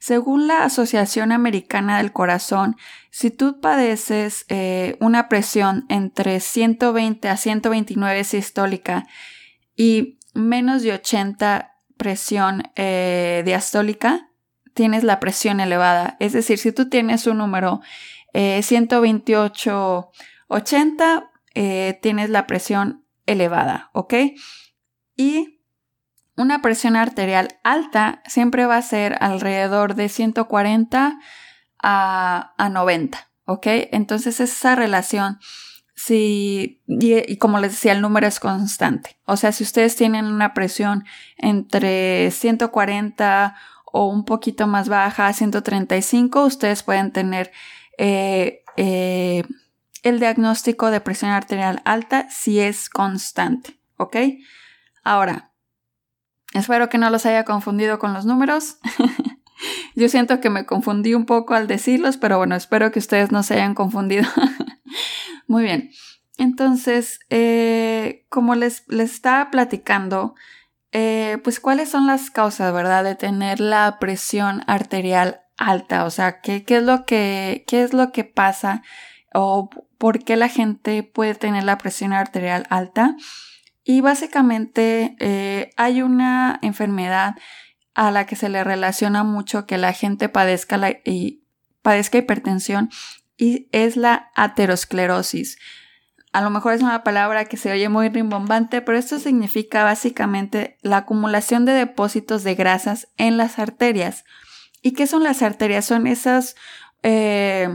Según 0.00 0.46
la 0.46 0.64
Asociación 0.64 1.32
Americana 1.32 1.96
del 1.96 2.12
Corazón, 2.12 2.76
si 3.10 3.30
tú 3.30 3.58
padeces 3.62 4.44
eh, 4.50 4.98
una 5.00 5.30
presión 5.30 5.86
entre 5.88 6.40
120 6.40 7.26
a 7.26 7.38
129 7.38 8.24
sistólica 8.24 9.06
y 9.74 10.18
menos 10.34 10.82
de 10.82 10.92
80 10.92 11.72
presión 11.96 12.64
eh, 12.76 13.40
diastólica, 13.46 14.28
tienes 14.74 15.04
la 15.04 15.20
presión 15.20 15.58
elevada. 15.58 16.18
Es 16.20 16.34
decir, 16.34 16.58
si 16.58 16.70
tú 16.70 16.90
tienes 16.90 17.26
un 17.26 17.38
número 17.38 17.80
128 18.34 20.10
eh, 20.12 20.20
80 20.48 21.29
eh, 21.54 21.98
tienes 22.02 22.30
la 22.30 22.46
presión 22.46 23.04
elevada, 23.26 23.90
¿ok? 23.92 24.14
Y 25.16 25.60
una 26.36 26.62
presión 26.62 26.96
arterial 26.96 27.58
alta 27.64 28.22
siempre 28.26 28.66
va 28.66 28.76
a 28.76 28.82
ser 28.82 29.16
alrededor 29.20 29.94
de 29.94 30.08
140 30.08 31.18
a, 31.82 32.70
90, 32.72 33.30
¿ok? 33.44 33.66
Entonces 33.92 34.40
esa 34.40 34.74
relación, 34.74 35.38
si, 35.94 36.82
y, 36.86 37.36
como 37.36 37.58
les 37.58 37.72
decía, 37.72 37.92
el 37.92 38.00
número 38.00 38.26
es 38.26 38.40
constante. 38.40 39.18
O 39.26 39.36
sea, 39.36 39.52
si 39.52 39.64
ustedes 39.64 39.96
tienen 39.96 40.26
una 40.26 40.54
presión 40.54 41.04
entre 41.36 42.30
140 42.30 43.54
o 43.84 44.06
un 44.06 44.24
poquito 44.24 44.66
más 44.66 44.88
baja 44.88 45.26
a 45.26 45.32
135, 45.32 46.44
ustedes 46.44 46.82
pueden 46.82 47.12
tener 47.12 47.50
eh, 47.98 48.62
eh, 48.76 49.44
el 50.02 50.20
diagnóstico 50.20 50.90
de 50.90 51.00
presión 51.00 51.30
arterial 51.30 51.82
alta 51.84 52.28
si 52.30 52.60
es 52.60 52.88
constante, 52.88 53.78
¿ok? 53.96 54.16
Ahora, 55.02 55.52
espero 56.54 56.88
que 56.88 56.98
no 56.98 57.10
los 57.10 57.26
haya 57.26 57.44
confundido 57.44 57.98
con 57.98 58.12
los 58.12 58.24
números. 58.26 58.78
Yo 59.94 60.08
siento 60.08 60.40
que 60.40 60.50
me 60.50 60.66
confundí 60.66 61.14
un 61.14 61.26
poco 61.26 61.54
al 61.54 61.66
decirlos, 61.66 62.16
pero 62.16 62.38
bueno, 62.38 62.54
espero 62.54 62.90
que 62.90 62.98
ustedes 62.98 63.30
no 63.30 63.42
se 63.42 63.54
hayan 63.54 63.74
confundido. 63.74 64.28
Muy 65.46 65.64
bien. 65.64 65.90
Entonces, 66.38 67.20
eh, 67.28 68.24
como 68.30 68.54
les, 68.54 68.84
les 68.88 69.12
estaba 69.12 69.50
platicando, 69.50 70.34
eh, 70.92 71.38
pues 71.44 71.60
cuáles 71.60 71.90
son 71.90 72.06
las 72.06 72.30
causas, 72.30 72.72
¿verdad? 72.72 73.04
De 73.04 73.14
tener 73.14 73.60
la 73.60 73.98
presión 74.00 74.62
arterial 74.66 75.42
alta. 75.58 76.04
O 76.04 76.10
sea, 76.10 76.40
¿qué, 76.40 76.64
qué 76.64 76.78
es, 76.78 76.82
lo 76.82 77.04
que, 77.04 77.64
qué 77.66 77.82
es 77.82 77.92
lo 77.92 78.10
que 78.12 78.24
pasa 78.24 78.82
o 79.34 79.68
por 80.00 80.24
qué 80.24 80.34
la 80.36 80.48
gente 80.48 81.02
puede 81.02 81.34
tener 81.34 81.64
la 81.64 81.76
presión 81.76 82.14
arterial 82.14 82.66
alta? 82.70 83.16
Y 83.84 84.00
básicamente 84.00 85.14
eh, 85.20 85.72
hay 85.76 86.00
una 86.00 86.58
enfermedad 86.62 87.34
a 87.92 88.10
la 88.10 88.24
que 88.24 88.34
se 88.34 88.48
le 88.48 88.64
relaciona 88.64 89.24
mucho 89.24 89.66
que 89.66 89.76
la 89.76 89.92
gente 89.92 90.30
padezca, 90.30 90.78
la, 90.78 90.92
y, 91.04 91.44
padezca 91.82 92.16
hipertensión 92.16 92.88
y 93.36 93.68
es 93.72 93.98
la 93.98 94.30
aterosclerosis. 94.36 95.58
A 96.32 96.40
lo 96.40 96.48
mejor 96.48 96.72
es 96.72 96.80
una 96.80 97.04
palabra 97.04 97.44
que 97.44 97.58
se 97.58 97.70
oye 97.70 97.90
muy 97.90 98.08
rimbombante, 98.08 98.80
pero 98.80 98.96
esto 98.96 99.18
significa 99.18 99.84
básicamente 99.84 100.78
la 100.80 100.98
acumulación 100.98 101.66
de 101.66 101.72
depósitos 101.72 102.42
de 102.42 102.54
grasas 102.54 103.08
en 103.18 103.36
las 103.36 103.58
arterias. 103.58 104.24
¿Y 104.80 104.92
qué 104.92 105.06
son 105.06 105.24
las 105.24 105.42
arterias? 105.42 105.84
Son 105.84 106.06
esos 106.06 106.56
eh, 107.02 107.68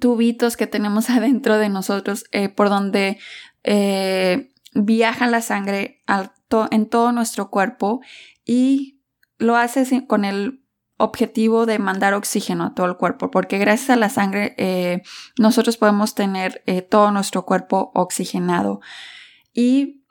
tubitos 0.00 0.56
que 0.56 0.66
tenemos 0.66 1.10
adentro 1.10 1.58
de 1.58 1.68
nosotros 1.68 2.24
eh, 2.32 2.48
por 2.48 2.68
donde 2.68 3.18
eh, 3.64 4.50
viaja 4.74 5.26
la 5.26 5.40
sangre 5.40 6.02
en 6.70 6.88
todo 6.88 7.12
nuestro 7.12 7.50
cuerpo 7.50 8.00
y 8.44 9.00
lo 9.38 9.56
hace 9.56 10.06
con 10.06 10.24
el 10.24 10.64
objetivo 10.96 11.64
de 11.64 11.78
mandar 11.78 12.14
oxígeno 12.14 12.64
a 12.64 12.74
todo 12.74 12.86
el 12.86 12.96
cuerpo, 12.96 13.30
porque 13.30 13.58
gracias 13.58 13.90
a 13.90 13.96
la 13.96 14.08
sangre 14.08 14.54
eh, 14.58 15.02
nosotros 15.38 15.76
podemos 15.76 16.16
tener 16.16 16.64
todo 16.90 17.12
nuestro 17.12 17.46
cuerpo 17.46 17.92
oxigenado. 17.94 18.80
Y 19.52 20.02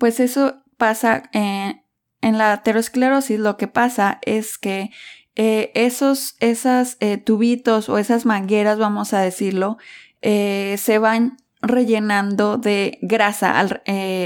pues 0.00 0.18
eso 0.18 0.64
pasa 0.78 1.30
en 1.32 2.38
la 2.38 2.52
aterosclerosis, 2.52 3.38
lo 3.38 3.56
que 3.56 3.68
pasa 3.68 4.18
es 4.22 4.58
que 4.58 4.90
eh, 5.36 5.70
esos 5.74 6.36
esas, 6.40 6.98
tubitos 7.24 7.88
o 7.88 7.98
esas 7.98 8.26
mangueras, 8.26 8.78
vamos 8.78 9.12
a 9.12 9.20
decirlo, 9.20 9.78
se 10.22 10.98
van 11.00 11.36
rellenando 11.60 12.58
de 12.58 12.98
grasa 13.02 13.64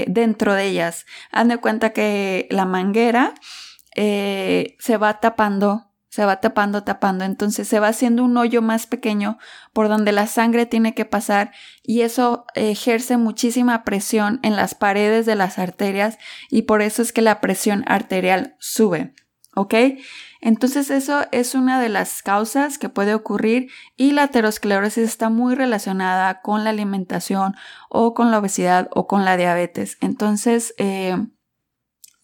dentro 0.07 0.53
de 0.53 0.65
ellas. 0.65 1.05
Haz 1.31 1.47
de 1.47 1.57
cuenta 1.57 1.91
que 1.91 2.47
la 2.51 2.65
manguera 2.65 3.33
eh, 3.99 4.75
se 4.77 4.97
va 4.97 5.19
tapando, 5.19 5.89
se 6.07 6.23
va 6.23 6.39
tapando, 6.39 6.83
tapando, 6.83 7.25
entonces 7.25 7.67
se 7.67 7.79
va 7.79 7.87
haciendo 7.87 8.23
un 8.23 8.37
hoyo 8.37 8.61
más 8.61 8.85
pequeño 8.85 9.39
por 9.73 9.89
donde 9.89 10.11
la 10.11 10.27
sangre 10.27 10.67
tiene 10.67 10.93
que 10.93 11.03
pasar 11.03 11.51
y 11.81 12.01
eso 12.01 12.45
ejerce 12.53 13.17
muchísima 13.17 13.83
presión 13.83 14.39
en 14.43 14.55
las 14.55 14.75
paredes 14.75 15.25
de 15.25 15.33
las 15.33 15.57
arterias 15.57 16.19
y 16.51 16.61
por 16.61 16.83
eso 16.83 17.01
es 17.01 17.11
que 17.11 17.23
la 17.23 17.41
presión 17.41 17.83
arterial 17.87 18.55
sube, 18.59 19.15
¿ok? 19.57 19.73
Entonces 20.39 20.91
eso 20.91 21.25
es 21.31 21.55
una 21.55 21.81
de 21.81 21.89
las 21.89 22.21
causas 22.21 22.77
que 22.77 22.89
puede 22.89 23.15
ocurrir 23.15 23.71
y 23.95 24.11
la 24.11 24.23
aterosclerosis 24.23 25.03
está 25.03 25.29
muy 25.29 25.55
relacionada 25.55 26.41
con 26.41 26.63
la 26.63 26.69
alimentación 26.69 27.55
o 27.89 28.13
con 28.13 28.29
la 28.29 28.37
obesidad 28.37 28.87
o 28.93 29.07
con 29.07 29.25
la 29.25 29.35
diabetes. 29.35 29.97
Entonces, 29.99 30.75
eh, 30.77 31.17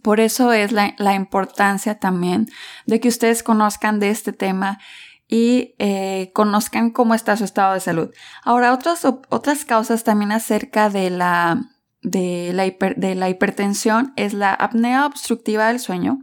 por 0.04 0.20
eso 0.20 0.54
es 0.54 0.72
la, 0.72 1.16
importancia 1.16 1.98
también 1.98 2.50
de 2.86 3.00
que 3.00 3.08
ustedes 3.08 3.42
conozcan 3.42 4.00
de 4.00 4.12
este 4.12 4.32
tema 4.32 4.80
y 5.28 5.74
eh, 5.80 6.32
conozcan 6.36 6.92
cómo 6.92 7.16
está 7.16 7.36
su 7.36 7.46
estado 7.46 7.74
de 7.74 7.80
salud. 7.80 8.12
Ahora, 8.44 8.74
otras, 8.74 9.06
otras 9.06 9.66
causas 9.66 10.04
también 10.04 10.32
acerca 10.32 10.92
de 10.92 11.10
la, 11.10 11.62
de, 12.04 12.52
la 12.54 12.66
de 12.96 13.16
la 13.16 13.30
hipertensión 13.30 14.14
es 14.18 14.34
la 14.34 14.54
apnea 14.54 15.08
obstructiva 15.08 15.70
del 15.70 15.80
sueño, 15.80 16.20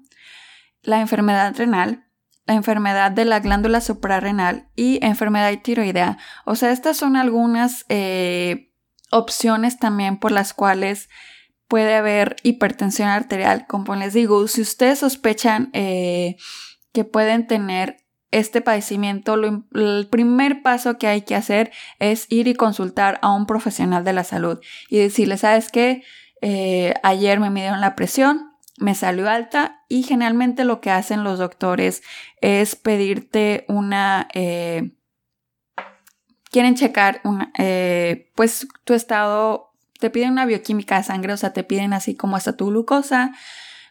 la 0.83 1.01
enfermedad 1.01 1.55
renal, 1.57 2.07
la 2.47 2.55
enfermedad 2.55 3.11
de 3.11 3.25
la 3.25 3.41
glándula 3.41 3.81
suprarrenal 3.81 4.69
y 4.75 4.99
enfermedad 5.05 5.53
tiroidea. 5.63 6.19
O 6.45 6.57
sea, 6.57 6.73
estas 6.73 6.97
son 6.97 7.17
algunas 7.17 7.85
eh, 7.89 8.73
opciones 9.11 9.79
también 9.79 10.19
por 10.19 10.33
las 10.33 10.55
cuales 10.55 11.09
puede 11.69 11.95
haber 11.95 12.37
hipertensión 12.43 13.09
arterial. 13.09 13.67
Como 13.69 13.95
les 13.95 14.13
digo, 14.13 14.49
si 14.49 14.63
ustedes 14.63 14.99
sospechan 14.99 15.71
eh, 15.73 16.37
que 16.93 17.05
pueden 17.05 17.47
tener 17.47 17.99
este 18.33 18.61
padecimiento, 18.61 19.35
el 19.35 20.09
primer 20.11 20.63
paso 20.63 20.99
que 20.99 21.07
hay 21.09 21.23
que 21.23 21.35
hacer 21.35 21.73
es 21.99 22.27
ir 22.29 22.49
y 22.49 22.55
consultar 22.55 23.19
a 23.23 23.33
un 23.33 23.47
profesional 23.47 24.05
de 24.05 24.13
la 24.13 24.25
salud 24.25 24.61
y 24.89 24.99
decirle, 24.99 25.37
¿sabes 25.37 25.71
qué? 25.71 26.03
Eh, 26.43 26.95
ayer 27.03 27.39
me 27.39 27.51
midieron 27.51 27.81
la 27.81 27.95
presión, 27.95 28.50
me 28.81 28.95
salió 28.95 29.29
alta 29.29 29.85
y 29.89 30.03
generalmente 30.03 30.65
lo 30.65 30.81
que 30.81 30.91
hacen 30.91 31.23
los 31.23 31.39
doctores 31.39 32.03
es 32.41 32.77
pedirte 32.77 33.65
una... 33.69 34.29
Eh, 34.35 34.97
quieren 36.51 36.75
checar 36.75 37.23
pues 38.35 38.67
tu 38.85 38.95
estado 38.95 39.71
te 40.01 40.11
piden 40.11 40.33
una 40.33 40.47
bioquímica 40.47 40.97
de 40.97 41.05
sangre, 41.05 41.33
o 41.33 41.37
sea, 41.37 41.53
te 41.53 41.63
piden 41.63 41.93
así 41.93 42.17
como 42.17 42.37
está 42.37 42.57
tu 42.57 42.67
glucosa, 42.67 43.33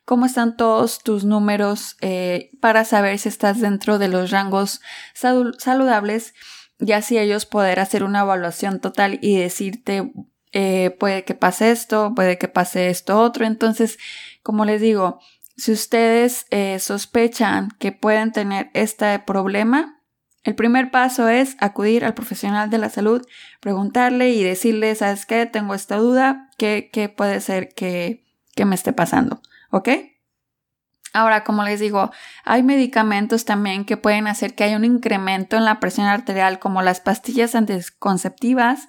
cómo 0.04 0.26
están 0.26 0.58
todos 0.58 1.00
tus 1.00 1.24
números 1.24 1.96
eh, 2.02 2.50
para 2.60 2.84
saber 2.84 3.18
si 3.20 3.30
estás 3.30 3.62
dentro 3.62 4.00
de 4.00 4.10
los 4.10 4.32
rangos 4.32 4.82
saludables 5.14 6.34
y 6.80 6.92
así 6.94 7.18
ellos 7.18 7.46
poder 7.46 7.80
hacer 7.80 8.04
una 8.04 8.22
evaluación 8.22 8.80
total 8.80 9.20
y 9.22 9.38
decirte 9.38 10.12
eh, 10.52 10.96
puede 11.00 11.24
que 11.24 11.36
pase 11.36 11.72
esto, 11.72 12.14
puede 12.16 12.38
que 12.38 12.48
pase 12.48 12.90
esto 12.90 13.20
otro. 13.20 13.46
Entonces, 13.46 13.98
como 14.42 14.66
les 14.66 14.82
digo, 14.82 15.20
si 15.58 15.72
ustedes 15.72 16.46
eh, 16.50 16.80
sospechan 16.80 17.70
que 17.80 17.92
pueden 17.92 18.32
tener 18.32 18.72
este 18.74 19.20
problema, 19.20 20.02
el 20.44 20.56
primer 20.56 20.90
paso 20.90 21.28
es 21.28 21.58
acudir 21.60 22.06
al 22.06 22.14
profesional 22.14 22.70
de 22.70 22.78
la 22.78 22.90
salud, 22.90 23.22
preguntarle 23.60 24.30
y 24.30 24.42
decirle, 24.42 24.96
¿sabes 24.96 25.26
qué? 25.26 25.46
Tengo 25.46 25.74
esta 25.74 25.98
duda, 25.98 26.50
¿qué, 26.58 26.90
qué 26.94 27.10
puede 27.10 27.42
ser 27.42 27.70
que, 27.74 28.26
que 28.56 28.66
me 28.66 28.76
esté 28.76 28.94
pasando? 28.94 29.42
¿Ok? 29.70 29.90
Ahora, 31.12 31.44
como 31.44 31.64
les 31.64 31.80
digo, 31.80 32.12
hay 32.46 32.64
medicamentos 32.64 33.44
también 33.44 33.84
que 33.84 33.98
pueden 33.98 34.28
hacer 34.28 34.56
que 34.56 34.64
haya 34.64 34.78
un 34.78 34.86
incremento 34.86 35.58
en 35.58 35.66
la 35.66 35.80
presión 35.80 36.08
arterial, 36.08 36.60
como 36.60 36.82
las 36.82 37.02
pastillas 37.02 37.56
anticonceptivas, 37.56 38.88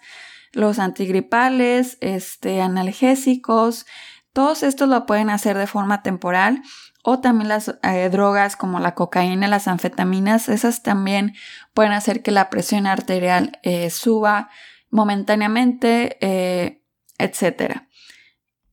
los 0.52 0.78
antigripales, 0.78 1.98
este, 2.00 2.60
analgésicos. 2.60 3.86
Todos 4.32 4.62
estos 4.62 4.88
lo 4.88 5.06
pueden 5.06 5.30
hacer 5.30 5.56
de 5.56 5.66
forma 5.66 6.02
temporal 6.02 6.62
o 7.02 7.20
también 7.20 7.48
las 7.48 7.74
eh, 7.82 8.08
drogas 8.10 8.56
como 8.56 8.78
la 8.78 8.94
cocaína, 8.94 9.48
las 9.48 9.68
anfetaminas, 9.68 10.48
esas 10.48 10.82
también 10.82 11.34
pueden 11.72 11.92
hacer 11.92 12.22
que 12.22 12.30
la 12.30 12.50
presión 12.50 12.86
arterial 12.86 13.58
eh, 13.62 13.90
suba 13.90 14.50
momentáneamente, 14.90 16.18
eh, 16.20 16.82
etc. 17.18 17.82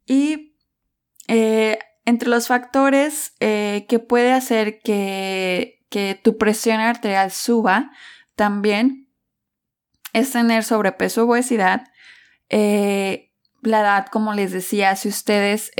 Y 0.06 0.56
entre 2.06 2.30
los 2.30 2.48
factores 2.48 3.34
que 3.40 4.06
puede 4.08 4.32
hacer 4.32 4.80
que, 4.80 5.86
que 5.90 6.18
tu 6.24 6.38
presión 6.38 6.80
arterial 6.80 7.32
suba, 7.32 7.92
también 8.36 9.07
es 10.14 10.32
tener 10.32 10.64
sobrepeso 10.64 11.24
o 11.24 11.32
obesidad, 11.32 11.84
la 12.50 13.80
edad, 13.82 14.06
como 14.08 14.34
les 14.34 14.52
decía, 14.52 14.96
si 14.96 15.10
ustedes, 15.10 15.72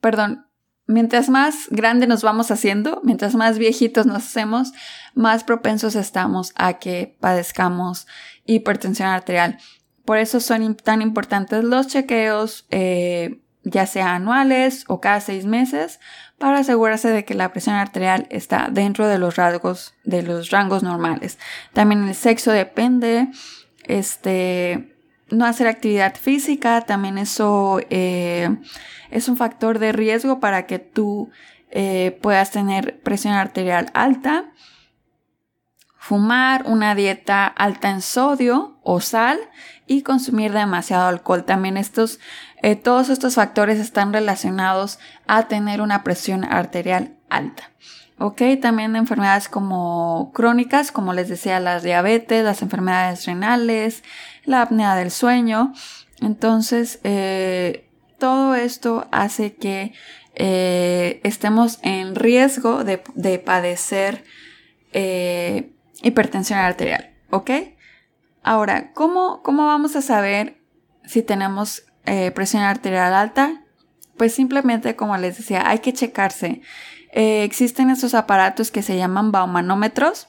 perdón, 0.00 0.46
mientras 0.86 1.28
más 1.28 1.66
grande 1.70 2.06
nos 2.06 2.22
vamos 2.22 2.50
haciendo, 2.50 3.00
mientras 3.04 3.34
más 3.34 3.58
viejitos 3.58 4.06
nos 4.06 4.18
hacemos, 4.18 4.72
más 5.14 5.44
propensos 5.44 5.96
estamos 5.96 6.52
a 6.56 6.74
que 6.74 7.16
padezcamos 7.20 8.06
hipertensión 8.44 9.08
arterial. 9.08 9.58
Por 10.04 10.18
eso 10.18 10.40
son 10.40 10.76
tan 10.76 11.02
importantes 11.02 11.64
los 11.64 11.88
chequeos, 11.88 12.66
eh, 12.70 13.42
ya 13.64 13.86
sea 13.86 14.14
anuales 14.14 14.84
o 14.86 15.00
cada 15.00 15.20
seis 15.20 15.44
meses, 15.44 15.98
para 16.38 16.58
asegurarse 16.58 17.08
de 17.08 17.24
que 17.24 17.34
la 17.34 17.52
presión 17.52 17.76
arterial 17.76 18.26
está 18.30 18.68
dentro 18.70 19.08
de 19.08 19.18
los 19.18 19.36
rasgos, 19.36 19.94
de 20.04 20.22
los 20.22 20.50
rangos 20.50 20.82
normales. 20.82 21.38
También 21.72 22.06
el 22.08 22.14
sexo 22.14 22.52
depende, 22.52 23.28
este, 23.84 24.94
no 25.30 25.46
hacer 25.46 25.66
actividad 25.66 26.14
física, 26.16 26.82
también 26.82 27.18
eso 27.18 27.80
eh, 27.90 28.54
es 29.10 29.28
un 29.28 29.36
factor 29.36 29.78
de 29.78 29.92
riesgo 29.92 30.40
para 30.40 30.66
que 30.66 30.78
tú 30.78 31.30
eh, 31.70 32.18
puedas 32.22 32.50
tener 32.50 33.00
presión 33.00 33.34
arterial 33.34 33.90
alta, 33.94 34.52
fumar, 36.06 36.62
una 36.66 36.94
dieta 36.94 37.48
alta 37.48 37.90
en 37.90 38.00
sodio 38.00 38.78
o 38.84 39.00
sal 39.00 39.40
y 39.88 40.02
consumir 40.02 40.52
demasiado 40.52 41.08
alcohol. 41.08 41.44
También 41.44 41.76
estos, 41.76 42.20
eh, 42.62 42.76
todos 42.76 43.08
estos 43.08 43.34
factores 43.34 43.80
están 43.80 44.12
relacionados 44.12 45.00
a 45.26 45.48
tener 45.48 45.80
una 45.80 46.04
presión 46.04 46.44
arterial 46.44 47.16
alta. 47.28 47.72
Ok, 48.18 48.40
también 48.62 48.94
enfermedades 48.94 49.48
como 49.48 50.30
crónicas, 50.32 50.92
como 50.92 51.12
les 51.12 51.28
decía, 51.28 51.58
las 51.58 51.82
diabetes, 51.82 52.44
las 52.44 52.62
enfermedades 52.62 53.26
renales, 53.26 54.04
la 54.44 54.62
apnea 54.62 54.94
del 54.94 55.10
sueño. 55.10 55.72
Entonces, 56.20 57.00
eh, 57.02 57.90
todo 58.20 58.54
esto 58.54 59.08
hace 59.10 59.56
que 59.56 59.92
eh, 60.36 61.20
estemos 61.24 61.80
en 61.82 62.14
riesgo 62.14 62.84
de, 62.84 62.98
padecer 63.44 64.22
hipertensión 66.06 66.58
arterial, 66.58 67.10
¿ok? 67.30 67.50
Ahora, 68.42 68.92
¿cómo, 68.92 69.42
cómo 69.42 69.66
vamos 69.66 69.96
a 69.96 70.02
saber 70.02 70.60
si 71.04 71.22
tenemos 71.22 71.84
eh, 72.04 72.30
presión 72.30 72.62
arterial 72.62 73.12
alta? 73.12 73.64
Pues 74.16 74.32
simplemente, 74.32 74.94
como 74.94 75.16
les 75.16 75.36
decía, 75.36 75.68
hay 75.68 75.80
que 75.80 75.92
checarse. 75.92 76.62
Eh, 77.12 77.42
existen 77.42 77.90
esos 77.90 78.14
aparatos 78.14 78.70
que 78.70 78.82
se 78.82 78.96
llaman 78.96 79.32
baumanómetros 79.32 80.28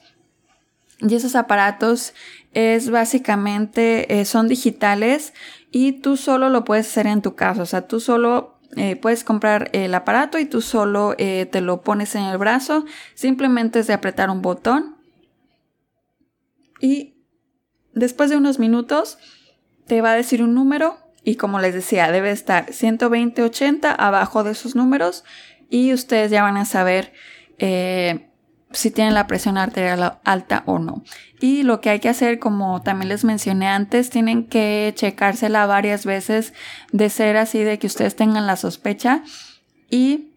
y 0.98 1.14
esos 1.14 1.36
aparatos 1.36 2.12
es 2.52 2.90
básicamente, 2.90 4.20
eh, 4.20 4.24
son 4.24 4.48
digitales 4.48 5.32
y 5.70 5.92
tú 5.92 6.16
solo 6.16 6.48
lo 6.48 6.64
puedes 6.64 6.88
hacer 6.88 7.06
en 7.06 7.22
tu 7.22 7.36
casa. 7.36 7.62
O 7.62 7.66
sea, 7.66 7.86
tú 7.86 8.00
solo 8.00 8.58
puedes 9.00 9.24
comprar 9.24 9.70
el 9.72 9.94
aparato 9.94 10.38
y 10.38 10.44
tú 10.44 10.60
solo 10.60 11.14
te 11.16 11.60
lo 11.62 11.80
pones 11.80 12.14
en 12.14 12.24
el 12.24 12.36
brazo. 12.36 12.84
Simplemente 13.14 13.78
es 13.78 13.86
de 13.86 13.94
apretar 13.94 14.28
un 14.28 14.42
botón 14.42 14.97
y 16.80 17.14
después 17.94 18.30
de 18.30 18.36
unos 18.36 18.58
minutos 18.58 19.18
te 19.86 20.00
va 20.00 20.12
a 20.12 20.16
decir 20.16 20.42
un 20.42 20.54
número 20.54 20.98
y 21.24 21.36
como 21.36 21.58
les 21.58 21.74
decía, 21.74 22.10
debe 22.10 22.30
estar 22.30 22.66
120-80 22.66 23.94
abajo 23.98 24.44
de 24.44 24.52
esos 24.52 24.74
números 24.74 25.24
y 25.68 25.92
ustedes 25.92 26.30
ya 26.30 26.42
van 26.42 26.56
a 26.56 26.64
saber 26.64 27.12
eh, 27.58 28.30
si 28.72 28.90
tienen 28.90 29.14
la 29.14 29.26
presión 29.26 29.58
arterial 29.58 30.18
alta 30.24 30.62
o 30.66 30.78
no. 30.78 31.02
Y 31.40 31.62
lo 31.62 31.80
que 31.80 31.90
hay 31.90 32.00
que 32.00 32.08
hacer, 32.08 32.38
como 32.38 32.82
también 32.82 33.08
les 33.08 33.24
mencioné 33.24 33.66
antes, 33.68 34.10
tienen 34.10 34.46
que 34.46 34.92
checársela 34.94 35.66
varias 35.66 36.04
veces 36.04 36.52
de 36.92 37.10
ser 37.10 37.36
así 37.36 37.58
de 37.58 37.78
que 37.78 37.86
ustedes 37.86 38.16
tengan 38.16 38.46
la 38.46 38.56
sospecha 38.56 39.22
y 39.90 40.34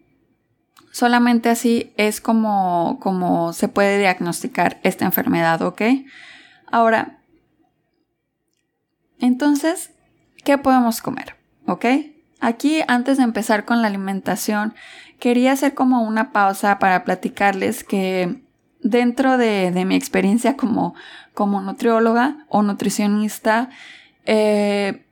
solamente 0.92 1.48
así 1.48 1.92
es 1.96 2.20
como, 2.20 2.98
como 3.00 3.52
se 3.52 3.68
puede 3.68 3.98
diagnosticar 3.98 4.80
esta 4.82 5.04
enfermedad, 5.04 5.62
¿ok? 5.62 5.82
Ahora, 6.72 7.18
entonces, 9.20 9.92
¿qué 10.42 10.58
podemos 10.58 11.02
comer? 11.02 11.36
¿Ok? 11.66 11.84
Aquí, 12.40 12.80
antes 12.88 13.18
de 13.18 13.24
empezar 13.24 13.64
con 13.66 13.82
la 13.82 13.88
alimentación, 13.88 14.74
quería 15.20 15.52
hacer 15.52 15.74
como 15.74 16.02
una 16.02 16.32
pausa 16.32 16.78
para 16.80 17.04
platicarles 17.04 17.84
que 17.84 18.42
dentro 18.80 19.36
de, 19.36 19.70
mi 19.86 19.94
experiencia 19.94 20.56
como, 20.56 20.94
como 21.34 21.60
nutrióloga 21.60 22.46
o 22.48 22.62
nutricionista, 22.62 23.68
eh, 24.24 25.04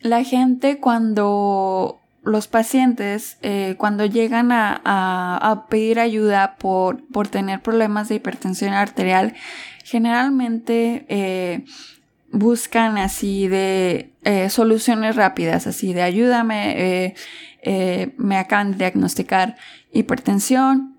la 0.00 0.22
gente 0.22 0.78
cuando 0.78 2.00
los 2.22 2.46
pacientes, 2.46 3.36
eh, 3.42 3.74
cuando 3.78 4.06
llegan 4.06 4.52
a, 4.52 5.66
pedir 5.68 6.00
ayuda 6.00 6.54
por, 6.56 7.04
por, 7.08 7.28
tener 7.28 7.60
problemas 7.60 8.08
de 8.08 8.14
hipertensión 8.14 8.72
arterial, 8.72 9.34
generalmente 9.84 11.04
eh, 11.08 11.64
buscan 12.32 12.98
así 12.98 13.46
de 13.46 14.12
eh, 14.24 14.48
soluciones 14.48 15.14
rápidas, 15.14 15.66
así 15.66 15.92
de 15.92 16.02
ayúdame, 16.02 17.14
eh, 17.62 18.14
me 18.16 18.36
acaban 18.38 18.72
de 18.72 18.78
diagnosticar 18.78 19.56
hipertensión, 19.92 20.96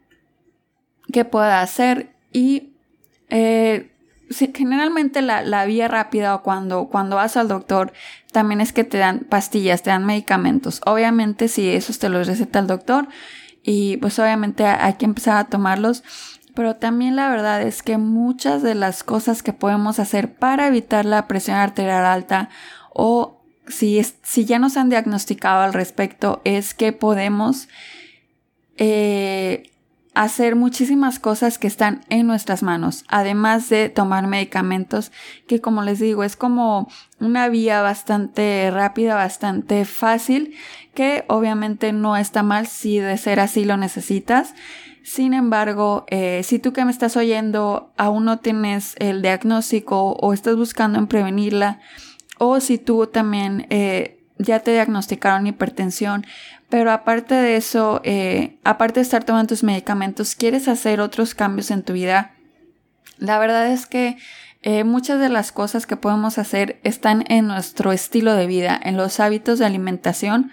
¿qué 1.11 1.25
puedo 1.25 1.45
hacer? 1.45 2.11
Y 2.31 2.71
generalmente 4.53 5.21
la, 5.21 5.65
vía 5.65 5.87
rápida 5.87 6.35
o 6.35 6.43
cuando, 6.43 6.85
cuando 6.85 7.15
vas 7.15 7.37
al 7.37 7.47
doctor 7.47 7.91
también 8.31 8.61
es 8.61 8.71
que 8.71 8.83
te 8.83 8.97
dan 8.97 9.25
pastillas, 9.29 9.83
te 9.83 9.89
dan 9.89 10.05
medicamentos. 10.05 10.81
Obviamente 10.85 11.47
si 11.47 11.69
esos 11.69 11.99
te 11.99 12.09
los 12.09 12.27
receta 12.27 12.59
el 12.59 12.67
doctor 12.67 13.07
y 13.63 13.97
pues 13.97 14.19
obviamente 14.19 14.65
hay 14.65 14.93
que 14.93 15.05
empezar 15.05 15.37
a 15.37 15.45
tomarlos 15.45 16.03
pero 16.55 16.75
también 16.77 17.15
la 17.15 17.29
verdad 17.29 17.61
es 17.61 17.83
que 17.83 17.97
muchas 17.97 18.63
de 18.63 18.75
las 18.75 19.03
cosas 19.03 19.43
que 19.43 19.53
podemos 19.53 19.99
hacer 19.99 20.33
para 20.33 20.67
evitar 20.67 21.05
la 21.05 21.27
presión 21.27 21.57
arterial 21.57 22.05
alta 22.05 22.49
o 22.91 23.41
si, 23.67 24.01
si 24.23 24.45
ya 24.45 24.59
nos 24.59 24.77
han 24.77 24.89
diagnosticado 24.89 25.61
al 25.61 25.73
respecto 25.73 26.41
es 26.43 26.73
que 26.73 26.93
podemos 26.93 27.67
eh, 28.77 29.71
hacer 30.15 30.55
muchísimas 30.55 31.19
cosas 31.19 31.57
que 31.57 31.67
están 31.67 32.05
en 32.09 32.25
nuestras 32.25 32.63
manos, 32.63 33.03
además 33.09 33.67
de 33.69 33.89
tomar 33.89 34.27
medicamentos 34.27 35.11
que 35.45 35.59
como 35.59 35.83
les 35.83 35.99
digo 35.99 36.23
es 36.23 36.37
como 36.37 36.87
una 37.19 37.49
vía 37.49 37.81
bastante 37.81 38.71
rápida, 38.71 39.15
bastante 39.15 39.83
fácil, 39.83 40.55
que 40.93 41.25
obviamente 41.27 41.91
no 41.91 42.15
está 42.15 42.43
mal 42.43 42.65
si 42.65 42.99
de 42.99 43.17
ser 43.17 43.41
así 43.41 43.65
lo 43.65 43.75
necesitas. 43.75 44.55
Sin 45.05 45.35
embargo, 45.35 46.03
eh, 46.09 46.41
si 46.43 46.57
tú 46.57 46.73
que 46.73 46.83
me 46.83 46.89
estás 46.89 47.15
oyendo 47.15 47.93
aún 47.95 48.25
no 48.25 48.39
tienes 48.39 48.95
el 48.97 49.21
diagnóstico 49.21 50.13
o 50.13 50.33
estás 50.33 50.55
buscando 50.55 50.97
en 50.97 51.05
prevenirla, 51.05 51.79
o 52.39 52.59
si 52.59 52.79
tú 52.79 53.05
también 53.05 53.67
eh, 53.69 54.19
ya 54.39 54.61
te 54.61 54.71
diagnosticaron 54.71 55.45
hipertensión, 55.45 56.25
pero 56.69 56.91
aparte 56.91 57.35
de 57.35 57.55
eso, 57.55 58.01
eh, 58.03 58.57
aparte 58.63 58.99
de 58.99 59.03
estar 59.03 59.23
tomando 59.23 59.49
tus 59.49 59.61
medicamentos, 59.61 60.33
quieres 60.33 60.67
hacer 60.67 60.99
otros 60.99 61.35
cambios 61.35 61.69
en 61.69 61.83
tu 61.83 61.93
vida, 61.93 62.33
la 63.19 63.37
verdad 63.37 63.67
es 63.71 63.85
que 63.85 64.17
muchas 64.85 65.19
de 65.19 65.29
las 65.29 65.51
cosas 65.51 65.85
que 65.85 65.97
podemos 65.97 66.39
hacer 66.39 66.79
están 66.81 67.25
en 67.27 67.45
nuestro 67.45 67.91
estilo 67.91 68.33
de 68.33 68.47
vida, 68.47 68.81
en 68.83 68.97
los 68.97 69.19
hábitos 69.19 69.59
de 69.59 69.65
alimentación. 69.65 70.49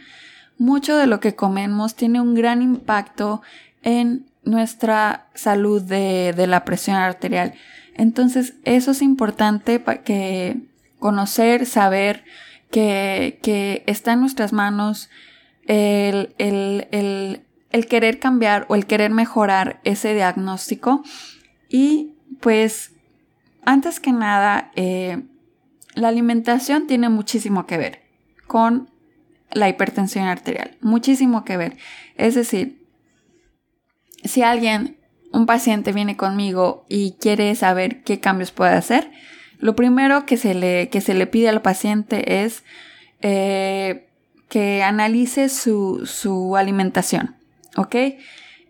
Mucho 0.59 0.99
de 0.99 1.07
lo 1.07 1.21
que 1.21 1.35
comemos 1.35 1.95
tiene 1.95 2.21
un 2.21 2.35
gran 2.35 2.61
impacto 2.61 3.41
en 3.83 4.27
nuestra 4.45 5.29
salud 5.35 5.83
de, 5.83 6.35
la 6.47 6.65
presión 6.65 6.97
arterial. 6.97 7.55
Entonces, 7.95 8.55
eso 8.65 8.93
es 8.93 9.03
importante 9.03 9.81
para 9.81 10.03
que 10.03 10.57
conocer, 10.99 11.67
saber 11.67 12.25
que, 12.71 13.83
está 13.87 14.13
en 14.15 14.21
nuestras 14.21 14.53
manos 14.53 15.11
el, 15.67 16.35
querer 17.89 18.19
cambiar 18.19 18.67
o 18.69 18.75
el 18.75 18.87
querer 18.87 19.11
mejorar 19.11 19.81
ese 19.85 20.15
diagnóstico. 20.15 21.03
Y 21.69 22.15
pues, 22.41 22.93
antes 23.65 24.01
que 24.01 24.13
nada, 24.13 24.73
eh, 24.75 25.23
la 25.95 26.09
alimentación 26.09 26.87
tiene 26.87 27.09
muchísimo 27.09 27.67
que 27.67 27.77
ver 27.77 28.03
con 28.47 28.91
la 29.53 29.69
hipertensión 29.69 30.25
arterial, 30.25 30.77
muchísimo 30.81 31.45
que 31.45 31.57
ver. 31.57 31.77
Es 32.17 32.35
decir, 32.35 32.82
si 34.25 34.43
alguien, 34.43 34.97
un 35.33 35.47
paciente 35.47 35.93
viene 35.93 36.17
conmigo 36.17 36.85
y 36.89 37.13
quiere 37.13 37.55
saber 37.55 38.03
qué 38.03 38.21
cambios 38.21 38.51
puede 38.51 38.73
hacer, 38.73 39.11
lo 39.59 39.77
primero 39.77 40.27
que 40.27 40.37
se 40.37 40.55
le, 40.55 40.89
que 40.89 41.01
se 41.01 41.15
le 41.15 41.27
pide 41.27 41.49
al 41.49 41.63
paciente 41.63 42.45
es 42.45 42.65
eh, 43.21 44.09
que 44.49 44.83
analice 44.83 45.49
su, 45.49 46.57
alimentación, 46.59 47.37
¿ok? 47.77 47.97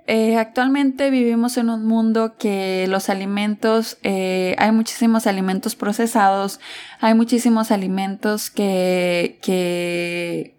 Eh, 0.07 0.37
actualmente 0.37 1.11
vivimos 1.11 1.57
en 1.57 1.71
un 1.71 1.87
mundo 1.87 2.37
que 2.37 2.87
los 2.88 3.09
alimentos, 3.09 3.99
eh, 4.03 4.55
hay 4.59 4.71
muchísimos 4.73 5.27
alimentos 5.27 5.75
procesados, 5.75 6.61
hay 7.01 7.15
muchísimos 7.15 7.71
alimentos 7.71 8.51
que, 8.51 9.38
que, 9.43 10.55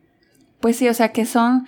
pues 0.60 0.78
sí, 0.78 0.90
o 0.90 0.94
sea, 0.94 1.12
que 1.12 1.26
son 1.26 1.68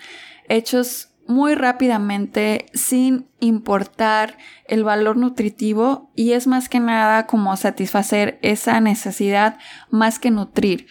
hechos 0.50 1.10
muy 1.28 1.56
rápidamente 1.56 2.68
sin 2.74 3.28
importar 3.40 4.38
el 4.68 4.84
valor 4.84 5.18
nutritivo 5.18 6.12
y 6.16 6.34
es 6.34 6.48
más 6.48 6.70
que 6.70 6.80
nada 6.80 7.26
como 7.26 7.56
satisfacer 7.58 8.40
esa 8.42 8.80
necesidad 8.80 9.58
más 9.90 10.20
que 10.20 10.32
nutrir. 10.32 10.88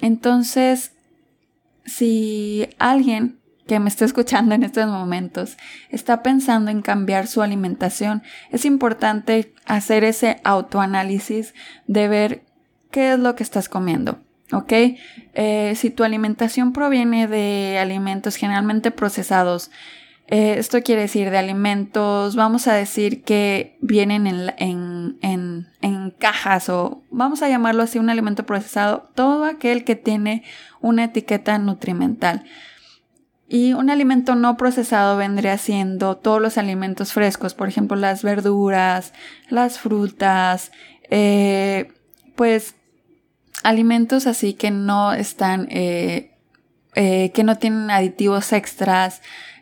Entonces, 0.00 0.92
si 1.84 2.68
alguien 2.78 3.38
que 3.66 3.80
me 3.80 3.88
está 3.88 4.04
escuchando 4.04 4.54
en 4.54 4.62
estos 4.62 4.86
momentos 4.86 5.56
está 5.88 6.22
pensando 6.22 6.70
en 6.70 6.82
cambiar 6.82 7.26
su 7.26 7.42
alimentación, 7.42 8.22
es 8.50 8.64
importante 8.64 9.54
hacer 9.66 10.04
ese 10.04 10.40
autoanálisis 10.44 11.54
de 11.86 12.08
ver 12.08 12.44
qué 12.90 13.12
es 13.12 13.18
lo 13.18 13.34
que 13.34 13.42
estás 13.42 13.68
comiendo. 13.68 14.23
¿Ok? 14.52 14.72
Eh, 15.34 15.74
si 15.76 15.90
tu 15.90 16.04
alimentación 16.04 16.72
proviene 16.72 17.26
de 17.26 17.78
alimentos 17.80 18.36
generalmente 18.36 18.90
procesados, 18.90 19.70
Eh, 20.26 20.56
esto 20.58 20.82
quiere 20.82 21.02
decir 21.02 21.28
de 21.28 21.36
alimentos, 21.36 22.34
vamos 22.34 22.66
a 22.66 22.72
decir 22.72 23.24
que 23.24 23.76
vienen 23.82 24.26
en, 24.26 25.18
en, 25.20 26.10
cajas 26.18 26.70
o 26.70 27.02
vamos 27.10 27.42
a 27.42 27.48
llamarlo 27.50 27.82
así 27.82 27.98
un 27.98 28.08
alimento 28.08 28.46
procesado, 28.46 29.10
todo 29.14 29.44
aquel 29.44 29.84
que 29.84 29.96
tiene 29.96 30.42
una 30.80 31.04
etiqueta 31.04 31.58
nutrimental. 31.58 32.44
Y 33.48 33.74
un 33.74 33.90
alimento 33.90 34.34
no 34.34 34.56
procesado 34.56 35.18
vendría 35.18 35.58
siendo 35.58 36.16
todos 36.16 36.40
los 36.40 36.56
alimentos 36.56 37.12
frescos, 37.12 37.52
por 37.52 37.68
ejemplo 37.68 37.94
las 37.96 38.22
verduras, 38.22 39.12
las 39.50 39.78
frutas, 39.78 40.72
eh, 41.10 41.92
pues 42.34 42.76
alimentos 43.64 44.28
así 44.28 44.54
que 44.54 44.70
no 44.70 45.12
están, 45.12 45.66
eh, 45.70 46.30
que 46.94 47.42
no 47.42 47.58
tienen 47.58 47.90
aditivos 47.90 48.52
extras, 48.52 49.20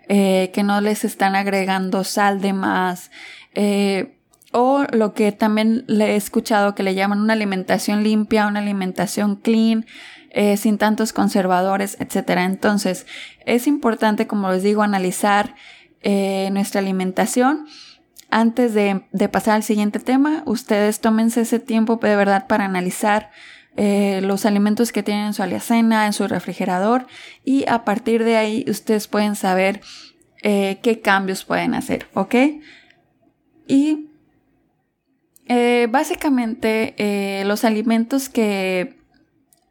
eh, 0.08 0.50
que 0.52 0.64
no 0.64 0.80
les 0.80 1.04
están 1.04 1.36
agregando 1.36 2.02
sal 2.02 2.40
de 2.40 2.52
más, 2.52 3.10
eh, 3.54 4.18
o 4.50 4.84
lo 4.92 5.14
que 5.14 5.30
también 5.30 5.84
le 5.86 6.12
he 6.12 6.16
escuchado 6.16 6.74
que 6.74 6.82
le 6.82 6.94
llaman 6.94 7.20
una 7.20 7.32
alimentación 7.34 8.02
limpia, 8.02 8.48
una 8.48 8.58
alimentación 8.58 9.36
clean, 9.36 9.86
eh, 10.30 10.56
sin 10.56 10.76
tantos 10.76 11.12
conservadores, 11.12 11.96
etc. 12.00 12.30
Entonces, 12.40 13.06
es 13.46 13.66
importante, 13.66 14.26
como 14.26 14.50
les 14.50 14.62
digo, 14.62 14.82
analizar 14.82 15.54
nuestra 16.04 16.80
alimentación. 16.80 17.66
Antes 18.28 18.74
de, 18.74 19.04
de, 19.12 19.28
pasar 19.28 19.54
al 19.54 19.62
siguiente 19.62 20.00
tema, 20.00 20.42
ustedes 20.46 21.00
tómense 21.00 21.42
ese 21.42 21.60
tiempo 21.60 21.96
de 22.02 22.16
verdad 22.16 22.48
para 22.48 22.64
analizar 22.64 23.30
eh, 23.74 24.20
los 24.22 24.44
alimentos 24.44 24.92
que 24.92 25.02
tienen 25.02 25.28
en 25.28 25.34
su 25.34 25.42
alacena, 25.42 26.04
en 26.04 26.12
su 26.12 26.28
refrigerador 26.28 27.06
y 27.42 27.66
a 27.68 27.84
partir 27.84 28.22
de 28.22 28.36
ahí 28.36 28.66
ustedes 28.68 29.08
pueden 29.08 29.34
saber 29.34 29.80
eh, 30.42 30.78
qué 30.82 31.00
cambios 31.00 31.44
pueden 31.44 31.74
hacer, 31.74 32.06
¿ok? 32.12 32.34
Y 33.66 34.10
eh, 35.46 35.88
básicamente 35.90 37.42
los 37.46 37.64
alimentos 37.64 38.28
que 38.28 38.98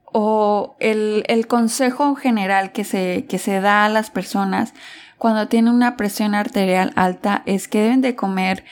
o 0.05 0.75
el, 0.79 1.45
consejo 1.47 2.15
general 2.15 2.71
que 2.71 2.83
se, 2.83 3.25
que 3.29 3.37
se 3.37 3.61
da 3.61 3.85
a 3.85 3.89
las 3.89 4.09
personas 4.09 4.73
cuando 5.19 5.47
tienen 5.47 5.73
una 5.73 5.95
presión 5.95 6.33
arterial 6.33 6.91
alta 6.95 7.43
es 7.45 7.67
que 7.67 7.83
deben 7.83 8.01
de 8.01 8.15
comer 8.15 8.65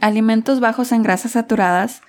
alimentos 0.00 0.60
bajos 0.60 0.92
en 0.92 1.02
grasas 1.02 1.32
saturadas, 1.32 2.00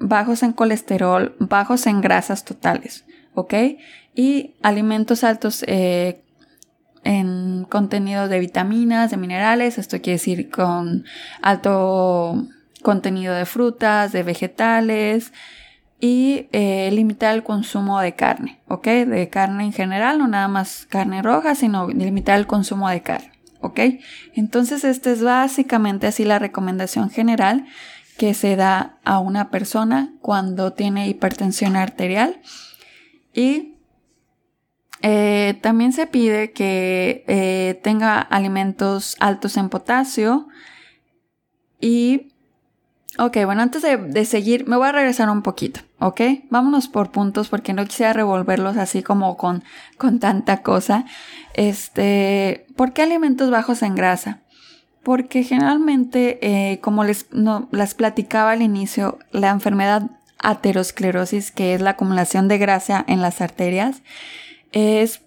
bajos 0.00 0.42
en 0.42 0.52
colesterol, 0.52 1.34
bajos 1.38 1.86
en 1.86 2.00
grasas 2.00 2.44
totales, 2.44 3.04
¿ok? 3.34 3.54
Y 4.14 4.54
alimentos 4.62 5.24
altos 5.24 5.64
eh, 5.66 6.22
en 7.04 7.64
contenido 7.68 8.28
de 8.28 8.38
vitaminas, 8.38 9.10
de 9.10 9.16
minerales, 9.16 9.78
esto 9.78 10.00
quiere 10.00 10.18
decir 10.18 10.50
con 10.50 11.04
alto 11.42 12.46
contenido 12.82 13.34
de 13.34 13.46
frutas, 13.46 14.12
de 14.12 14.22
vegetales 14.22 15.32
y 16.00 16.48
eh, 16.52 16.90
limitar 16.92 17.34
el 17.34 17.42
consumo 17.42 18.00
de 18.00 18.14
carne, 18.14 18.60
¿ok? 18.68 18.86
De 18.86 19.28
carne 19.30 19.64
en 19.64 19.72
general, 19.72 20.18
no 20.18 20.28
nada 20.28 20.48
más 20.48 20.86
carne 20.88 21.22
roja, 21.22 21.54
sino 21.54 21.88
limitar 21.88 22.38
el 22.38 22.46
consumo 22.46 22.88
de 22.88 23.02
carne, 23.02 23.32
¿ok? 23.60 23.80
Entonces, 24.34 24.84
esta 24.84 25.10
es 25.10 25.22
básicamente 25.22 26.06
así 26.06 26.24
la 26.24 26.38
recomendación 26.38 27.10
general 27.10 27.66
que 28.18 28.34
se 28.34 28.56
da 28.56 28.98
a 29.04 29.20
una 29.20 29.48
persona 29.48 30.12
cuando 30.20 30.72
tiene 30.72 31.08
hipertensión 31.08 31.76
arterial. 31.76 32.40
Y 33.32 33.76
eh, 35.02 35.56
también 35.62 35.92
se 35.92 36.08
pide 36.08 36.50
que 36.50 37.24
eh, 37.28 37.80
tenga 37.84 38.20
alimentos 38.20 39.16
altos 39.20 39.56
en 39.56 39.68
potasio. 39.68 40.48
Y, 41.80 42.32
ok, 43.18 43.36
bueno, 43.44 43.62
antes 43.62 43.82
de, 43.82 44.24
seguir, 44.24 44.66
me 44.66 44.76
voy 44.76 44.88
a 44.88 44.92
regresar 44.92 45.30
un 45.30 45.42
poquito, 45.42 45.80
¿ok? 46.00 46.20
Vámonos 46.50 46.88
por 46.88 47.12
puntos 47.12 47.48
porque 47.48 47.72
no 47.72 47.84
quisiera 47.86 48.12
revolverlos 48.14 48.76
así 48.78 49.04
como 49.04 49.36
con, 49.36 49.62
con 49.96 50.18
tanta 50.18 50.62
cosa. 50.64 51.04
Este, 51.54 52.66
¿por 52.74 52.92
qué 52.92 53.02
alimentos 53.02 53.52
bajos 53.52 53.82
en 53.82 53.94
grasa? 53.94 54.40
Porque 55.08 55.42
generalmente, 55.42 56.38
eh, 56.42 56.80
como 56.80 57.02
les 57.02 57.28
las 57.70 57.94
platicaba 57.94 58.50
al 58.50 58.60
inicio, 58.60 59.18
la 59.32 59.48
enfermedad 59.48 60.10
aterosclerosis, 60.38 61.50
que 61.50 61.72
es 61.72 61.80
la 61.80 61.92
acumulación 61.92 62.46
de 62.46 62.58
grasa 62.58 63.06
en 63.08 63.22
las 63.22 63.40
arterias, 63.40 64.02
es 64.70 65.22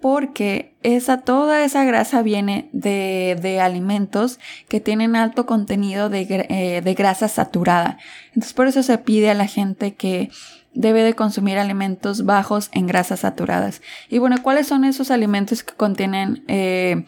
porque 0.00 0.74
esa, 0.82 1.20
toda 1.20 1.62
esa 1.62 1.84
grasa 1.84 2.22
viene 2.22 2.68
de, 2.72 3.60
alimentos 3.62 4.40
que 4.66 4.80
tienen 4.80 5.14
alto 5.14 5.46
contenido 5.46 6.08
de, 6.08 6.22
eh, 6.28 6.80
de, 6.82 6.94
grasa 6.94 7.28
saturada. 7.28 7.98
Entonces 8.30 8.54
por 8.54 8.66
eso 8.66 8.82
se 8.82 8.98
pide 8.98 9.30
a 9.30 9.34
la 9.34 9.46
gente 9.46 9.94
que 9.94 10.30
debe 10.74 11.04
de 11.04 11.14
consumir 11.14 11.58
alimentos 11.58 12.24
bajos 12.24 12.70
en 12.72 12.88
grasas 12.88 13.20
saturadas. 13.20 13.82
Y 14.08 14.18
bueno, 14.18 14.38
¿cuáles 14.42 14.66
son 14.66 14.84
esos 14.84 15.12
alimentos 15.12 15.62
que 15.62 15.74
contienen 15.74 16.42
eh, 16.48 17.04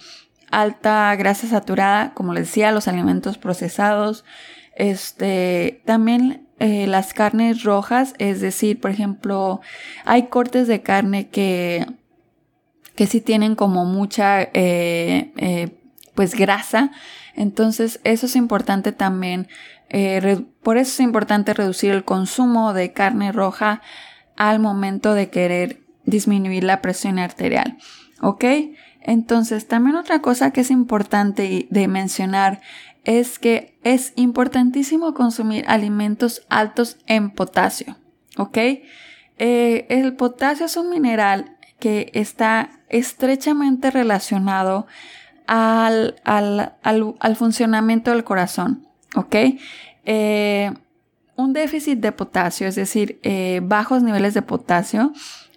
alta 0.61 1.15
grasa 1.17 1.47
saturada, 1.47 2.15
como 2.15 2.33
les 2.33 2.47
decía, 2.49 2.73
los 2.73 2.89
alimentos 2.89 3.39
procesados, 3.39 4.25
este, 4.77 5.83
también 5.85 6.47
eh, 6.59 6.87
las 6.87 7.15
carnes 7.15 7.63
rojas, 7.65 8.15
es 8.19 8.41
decir, 8.41 8.81
por 8.81 8.91
ejemplo, 8.91 9.61
hay 10.05 10.25
cortes 10.29 10.69
de 10.69 10.83
carne 10.83 11.29
que, 11.29 11.87
que 12.95 13.07
sí 13.07 13.21
tienen 13.21 13.57
como 13.57 13.85
mucha, 13.85 14.43
eh, 14.43 15.33
eh, 15.37 15.69
pues 16.15 16.35
grasa, 16.35 16.93
entonces 17.35 18.01
eso 18.05 18.27
es 18.27 18.37
importante 18.37 18.93
también, 18.93 19.49
por 20.63 20.77
eso 20.77 20.91
es 20.91 21.01
importante 21.01 21.55
reducir 21.55 21.93
el 21.93 22.05
consumo 22.05 22.73
de 22.73 22.93
carne 22.93 23.31
roja 23.31 23.81
al 24.37 24.59
momento 24.59 25.15
de 25.15 25.31
querer 25.31 25.83
disminuir 26.05 26.65
la 26.65 26.83
presión 26.83 27.19
arterial, 27.19 27.79
¿ok? 28.21 28.45
Entonces, 29.05 29.69
también 29.69 29.97
otra 29.97 30.21
cosa 30.21 30.51
que 30.51 30.63
es 30.63 30.71
importante 30.71 31.69
de 31.71 31.89
mencionar 31.89 32.61
es 33.05 33.39
que 33.39 33.79
es 33.85 34.15
importantísimo 34.17 35.13
consumir 35.13 35.65
alimentos 35.69 36.43
altos 36.49 36.97
en 37.07 37.31
potasio, 37.31 37.97
¿ok? 38.39 38.59
Eh, 39.37 39.87
el 39.91 40.15
potasio 40.15 40.67
es 40.67 40.77
un 40.77 40.89
mineral 40.89 41.57
que 41.79 42.11
está 42.15 42.71
estrechamente 42.89 43.91
relacionado 43.91 44.87
al, 45.47 46.15
funcionamiento 47.37 48.11
del 48.11 48.25
corazón, 48.25 48.89
¿ok? 49.15 49.37
Eh, 50.07 50.73
un 51.37 51.53
déficit 51.53 51.99
de 51.99 52.13
potasio, 52.13 52.67
es 52.67 52.77
decir, 52.77 53.19
eh, 53.23 53.61
bajos 53.63 54.03
niveles 54.03 54.33
de 54.33 54.43
potasio, 54.43 55.13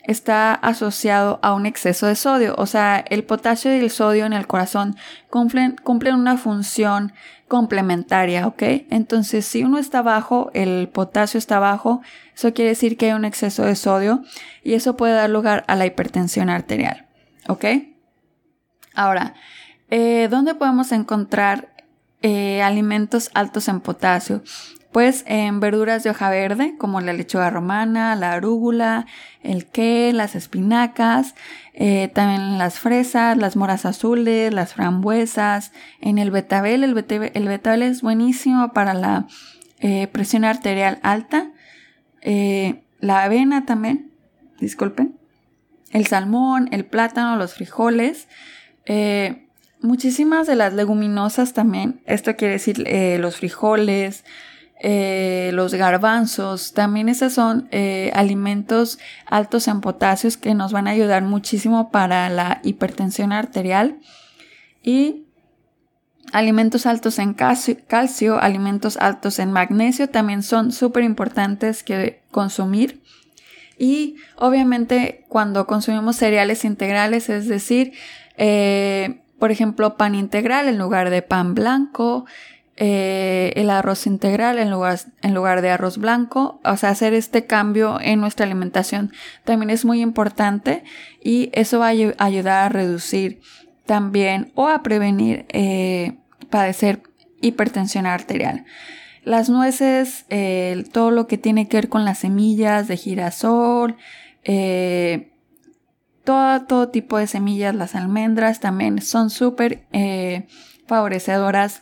está 0.07 0.53
asociado 0.53 1.39
a 1.43 1.53
un 1.53 1.65
exceso 1.65 2.07
de 2.07 2.15
sodio. 2.15 2.55
O 2.57 2.65
sea, 2.65 2.97
el 2.97 3.23
potasio 3.23 3.75
y 3.75 3.79
el 3.79 3.91
sodio 3.91 4.25
en 4.25 4.33
el 4.33 4.47
corazón 4.47 4.95
cumplen, 5.29 5.75
cumplen 5.83 6.15
una 6.15 6.37
función 6.37 7.13
complementaria, 7.47 8.47
¿ok? 8.47 8.63
Entonces, 8.89 9.45
si 9.45 9.63
uno 9.63 9.77
está 9.77 10.01
bajo, 10.01 10.49
el 10.53 10.89
potasio 10.89 11.37
está 11.37 11.59
bajo, 11.59 12.01
eso 12.33 12.53
quiere 12.53 12.69
decir 12.69 12.97
que 12.97 13.07
hay 13.07 13.13
un 13.13 13.25
exceso 13.25 13.63
de 13.63 13.75
sodio 13.75 14.23
y 14.63 14.73
eso 14.73 14.97
puede 14.97 15.13
dar 15.13 15.29
lugar 15.29 15.63
a 15.67 15.75
la 15.75 15.85
hipertensión 15.85 16.49
arterial, 16.49 17.07
¿ok? 17.47 17.65
Ahora, 18.93 19.35
eh, 19.89 20.27
¿dónde 20.29 20.55
podemos 20.55 20.91
encontrar 20.91 21.69
eh, 22.21 22.61
alimentos 22.61 23.29
altos 23.33 23.67
en 23.67 23.79
potasio? 23.79 24.41
Pues 24.97 25.25
en 25.27 25.59
verduras 25.59 26.03
de 26.03 26.09
hoja 26.09 26.31
verde, 26.31 26.73
como 26.79 27.01
la 27.01 27.13
lechuga 27.13 27.51
romana, 27.51 28.15
la 28.15 28.33
arúgula, 28.33 29.05
el 29.43 29.67
qué, 29.67 30.11
las 30.11 30.33
espinacas, 30.33 31.35
eh, 31.75 32.09
también 32.15 32.57
las 32.57 32.79
fresas, 32.79 33.37
las 33.37 33.55
moras 33.55 33.85
azules, 33.85 34.51
las 34.51 34.73
frambuesas, 34.73 35.71
en 36.01 36.17
el 36.17 36.31
betabel, 36.31 36.83
el 36.83 36.95
betabel, 36.95 37.83
es 37.83 38.01
buenísimo 38.01 38.73
para 38.73 38.95
la 38.95 39.27
eh, 39.81 40.07
presión 40.07 40.45
arterial 40.45 40.97
alta, 41.03 41.51
eh, 42.23 42.81
la 42.99 43.23
avena 43.23 43.67
también, 43.67 44.11
disculpen, 44.59 45.15
el 45.91 46.07
salmón, 46.07 46.69
el 46.71 46.85
plátano, 46.85 47.35
los 47.35 47.53
frijoles, 47.53 48.27
muchísimas 49.79 50.47
de 50.47 50.55
las 50.55 50.73
leguminosas 50.73 51.53
también, 51.53 52.01
esto 52.07 52.35
quiere 52.35 52.53
decir 52.53 52.83
los 53.19 53.37
frijoles, 53.37 54.23
eh, 54.79 55.51
los 55.53 55.73
garbanzos, 55.73 56.73
también 56.73 57.09
esos 57.09 57.33
son 57.33 57.67
eh, 57.71 58.11
alimentos 58.13 58.99
altos 59.25 59.67
en 59.67 59.81
potasios 59.81 60.37
que 60.37 60.53
nos 60.53 60.71
van 60.71 60.87
a 60.87 60.91
ayudar 60.91 61.23
muchísimo 61.23 61.89
para 61.89 62.29
la 62.29 62.59
hipertensión 62.63 63.31
arterial 63.31 63.97
y 64.83 65.25
alimentos 66.31 66.85
altos 66.85 67.19
en 67.19 67.33
calcio, 67.33 68.39
alimentos 68.39 68.97
altos 68.97 69.39
en 69.39 69.51
magnesio 69.51 70.09
también 70.09 70.43
son 70.43 70.71
súper 70.71 71.03
importantes 71.03 71.83
que 71.83 72.21
consumir. 72.31 73.01
Y 73.79 74.17
obviamente 74.35 75.25
cuando 75.27 75.67
consumimos 75.67 76.17
cereales 76.17 76.65
integrales, 76.65 77.29
es 77.29 77.47
decir, 77.47 77.93
eh, 78.37 79.21
por 79.39 79.51
ejemplo, 79.51 79.97
pan 79.97 80.15
integral 80.15 80.67
en 80.67 80.77
lugar 80.77 81.09
de 81.09 81.21
pan 81.21 81.53
blanco, 81.53 82.25
eh, 82.79 83.53
el 83.55 83.71
arroz 83.71 84.05
integral 84.05 84.59
en 84.59 84.69
lugar, 84.69 84.99
en 85.23 85.33
lugar 85.33 85.63
de 85.63 85.71
arroz 85.71 85.97
blanco. 85.97 86.61
O 86.63 86.77
sea, 86.77 86.89
hacer 86.89 87.15
este 87.15 87.47
cambio 87.47 87.97
en 87.99 88.19
nuestra 88.19 88.45
alimentación 88.45 89.11
también 89.45 89.71
es 89.71 89.83
muy 89.83 90.01
importante 90.01 90.83
y 91.23 91.49
eso 91.53 91.79
va 91.79 91.87
a 91.87 92.23
ayudar 92.23 92.65
a 92.65 92.69
reducir 92.69 93.41
también 93.87 94.51
o 94.53 94.67
a 94.67 94.83
prevenir 94.83 95.47
eh, 95.49 96.19
padecer 96.51 97.01
hipertensión 97.41 98.05
arterial. 98.05 98.65
Las 99.23 99.49
nueces, 99.49 100.25
todo 100.91 101.09
lo 101.11 101.27
que 101.27 101.37
tiene 101.37 101.67
que 101.67 101.77
ver 101.77 101.89
con 101.89 102.05
las 102.05 102.19
semillas 102.19 102.87
de 102.87 102.95
girasol, 102.95 103.97
eh, 104.43 105.33
todo, 106.23 106.65
todo, 106.65 106.89
tipo 106.89 107.17
de 107.17 107.27
semillas, 107.27 107.75
las 107.75 107.95
almendras 107.95 108.59
también 108.59 109.01
son 109.01 109.29
súper 109.29 109.83
favorecedoras 110.87 111.81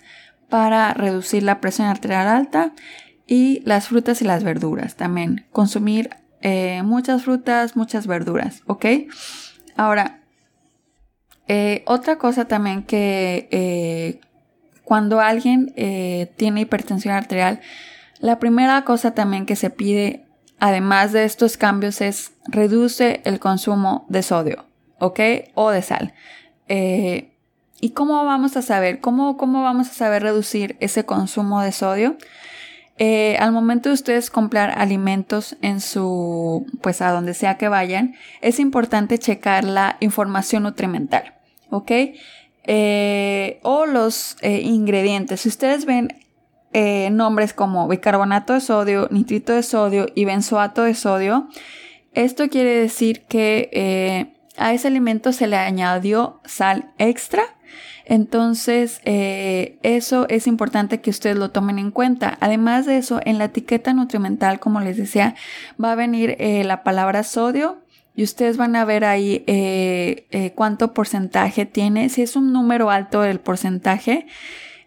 para 0.49 0.93
reducir 0.93 1.43
la 1.43 1.62
presión 1.62 1.88
arterial 1.88 2.27
alta 2.27 2.73
y 3.27 3.62
las 3.65 3.88
frutas 3.88 4.21
y 4.21 4.25
las 4.25 4.43
verduras 4.43 4.95
también. 4.95 5.45
Consumir 5.51 6.10
eh, 6.41 6.81
muchas 6.84 7.23
frutas, 7.23 7.75
muchas 7.75 8.08
verduras, 8.08 8.62
¿ok? 8.67 8.86
Ahora, 9.75 10.21
otra 11.86 12.17
cosa 12.17 12.45
también 12.45 12.84
que 12.84 14.19
cuando 14.86 15.19
alguien 15.19 15.73
eh, 15.75 16.31
tiene 16.38 16.62
hipertensión 16.62 17.15
arterial, 17.15 17.60
la 18.19 18.39
primera 18.39 18.86
cosa 18.86 19.13
también 19.13 19.45
que 19.45 19.58
se 19.58 19.71
pide, 19.71 20.25
además 20.60 21.12
de 21.12 21.25
estos 21.25 21.58
cambios, 21.58 21.99
es 21.99 22.34
reduce 22.47 23.21
el 23.25 23.39
consumo 23.39 24.05
de 24.08 24.23
sodio, 24.23 24.65
¿ok? 24.99 25.19
O 25.55 25.71
de 25.71 25.81
sal. 25.81 26.13
Eh, 26.67 27.35
¿Y 27.81 27.91
cómo 27.91 28.23
vamos 28.25 28.55
a 28.57 28.61
saber? 28.61 28.99
¿Cómo, 29.01 29.38
¿Cómo 29.38 29.63
vamos 29.63 29.89
a 29.89 29.93
saber 29.93 30.23
reducir 30.23 30.77
ese 30.79 31.05
consumo 31.05 31.61
de 31.61 31.71
sodio? 31.71 32.17
Eh, 32.97 33.35
al 33.41 33.51
momento 33.51 33.89
de 33.89 33.93
ustedes 33.93 34.29
comprar 34.29 34.79
alimentos 34.79 35.57
en 35.61 35.81
su, 35.81 36.65
pues 36.81 37.01
a 37.01 37.11
donde 37.11 37.33
sea 37.33 37.57
que 37.57 37.67
vayan, 37.67 38.15
es 38.41 38.59
importante 38.59 39.19
checar 39.19 39.65
la 39.65 39.97
información 39.99 40.63
nutrimental, 40.63 41.33
¿ok? 41.71 41.91
Eh, 42.63 43.59
o 43.63 43.85
los 43.85 44.38
eh, 44.41 44.61
ingredientes. 44.61 45.41
Si 45.41 45.49
ustedes 45.49 45.85
ven 45.85 46.19
nombres 47.11 47.53
como 47.53 47.88
bicarbonato 47.88 48.51
de 48.51 48.59
sodio, 48.59 49.07
nitrito 49.09 49.53
de 49.53 49.63
sodio 49.63 50.07
y 50.13 50.25
benzoato 50.25 50.83
de 50.83 50.93
sodio, 50.93 51.47
esto 52.13 52.49
quiere 52.49 52.71
decir 52.71 53.21
que 53.29 54.33
a 54.57 54.73
ese 54.73 54.89
alimento 54.89 55.31
se 55.31 55.47
le 55.47 55.55
añadió 55.55 56.41
sal 56.43 56.91
extra. 56.97 57.55
Entonces, 58.06 59.02
eso 59.04 60.28
es 60.30 60.48
importante 60.48 61.02
que 61.02 61.10
ustedes 61.10 61.38
lo 61.38 61.52
tomen 61.52 61.80
en 61.80 61.91
cuenta. 61.91 62.38
Además 62.39 62.86
de 62.86 62.98
eso, 62.98 63.20
en 63.26 63.38
la 63.39 63.46
etiqueta 63.46 63.94
nutrimental, 63.94 64.60
como 64.60 64.80
les 64.80 64.98
decía, 64.98 65.36
va 65.84 65.91
a 65.91 65.96
venir 65.96 66.38
la 66.39 66.84
palabra 66.84 67.24
sodio 67.24 67.80
y 68.15 68.24
ustedes 68.24 68.58
van 68.58 68.76
a 68.76 68.86
ver 68.86 69.04
ahí 69.04 69.44
eh, 69.46 70.28
eh, 70.32 70.52
cuánto 70.56 70.94
porcentaje 70.94 71.65
tiene. 71.65 72.10
Si 72.10 72.22
es 72.22 72.36
un 72.36 72.54
número 72.54 72.89
alto 72.89 73.24
el 73.26 73.39
porcentaje, 73.39 74.26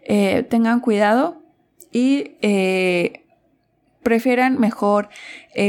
eh, 0.03 0.43
tengan 0.49 0.79
cuidado 0.79 1.43
y 1.91 2.31
prefieran 4.03 4.59
mejor 4.59 5.09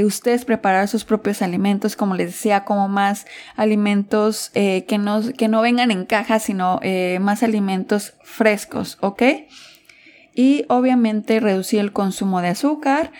ustedes 0.04 0.44
preparar 0.44 0.88
sus 0.88 1.04
propios 1.04 1.42
alimentos, 1.42 1.96
como 1.96 2.14
les 2.14 2.28
decía, 2.28 2.64
como 2.64 2.88
más 2.88 3.26
alimentos 3.56 4.50
que, 4.50 4.98
no, 4.98 5.20
que 5.36 5.48
no 5.48 5.62
vengan 5.62 5.90
en 5.90 6.04
caja, 6.04 6.38
sino 6.38 6.80
más 7.20 7.42
alimentos 7.42 8.14
frescos, 8.22 8.98
¿ok? 9.00 9.22
Y 10.34 10.64
obviamente 10.68 11.40
reducir 11.40 11.80
el 11.80 11.92
consumo 11.92 12.40
de 12.40 12.48
azúcar 12.48 13.12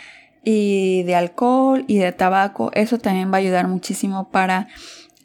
y 0.45 1.03
de 1.03 1.17
alcohol 1.17 1.85
y 1.87 1.99
de 1.99 2.13
tabaco. 2.13 2.71
Eso 2.75 2.99
también 2.99 3.33
va 3.33 3.37
a 3.37 3.41
ayudar 3.41 3.69
muchísimo 3.69 4.31
para 4.31 4.69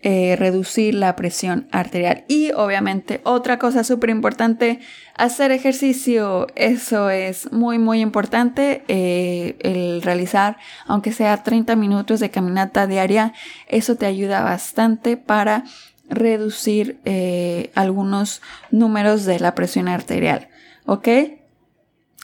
eh, 0.08 0.36
reducir 0.36 0.94
la 0.94 1.15
presión 1.15 1.68
arterial. 1.72 2.26
Y 2.28 2.52
obviamente 2.52 3.22
otra 3.24 3.58
cosa 3.58 3.84
súper 3.84 4.12
importante, 4.12 4.80
hacer 5.15 5.50
ejercicio. 5.50 6.46
Eso 6.54 7.10
es 7.10 7.52
muy 7.52 7.80
muy 7.80 8.02
importante. 8.02 8.84
Eh, 8.88 9.58
el 9.62 10.04
realizar, 10.04 10.58
aunque 10.86 11.12
sea 11.12 11.41
30 11.41 11.76
minutos 11.76 12.20
de 12.20 12.30
caminata 12.30 12.86
diaria, 12.86 13.34
eso 13.68 13.96
te 13.96 14.06
ayuda 14.06 14.44
bastante 14.44 15.18
para 15.18 15.63
reducir 16.08 17.00
eh, 17.06 17.72
algunos 17.74 18.44
números 18.70 19.26
de 19.26 19.39
la 19.39 19.56
presión 19.56 19.88
arterial. 19.88 20.50
¿Ok? 20.86 21.08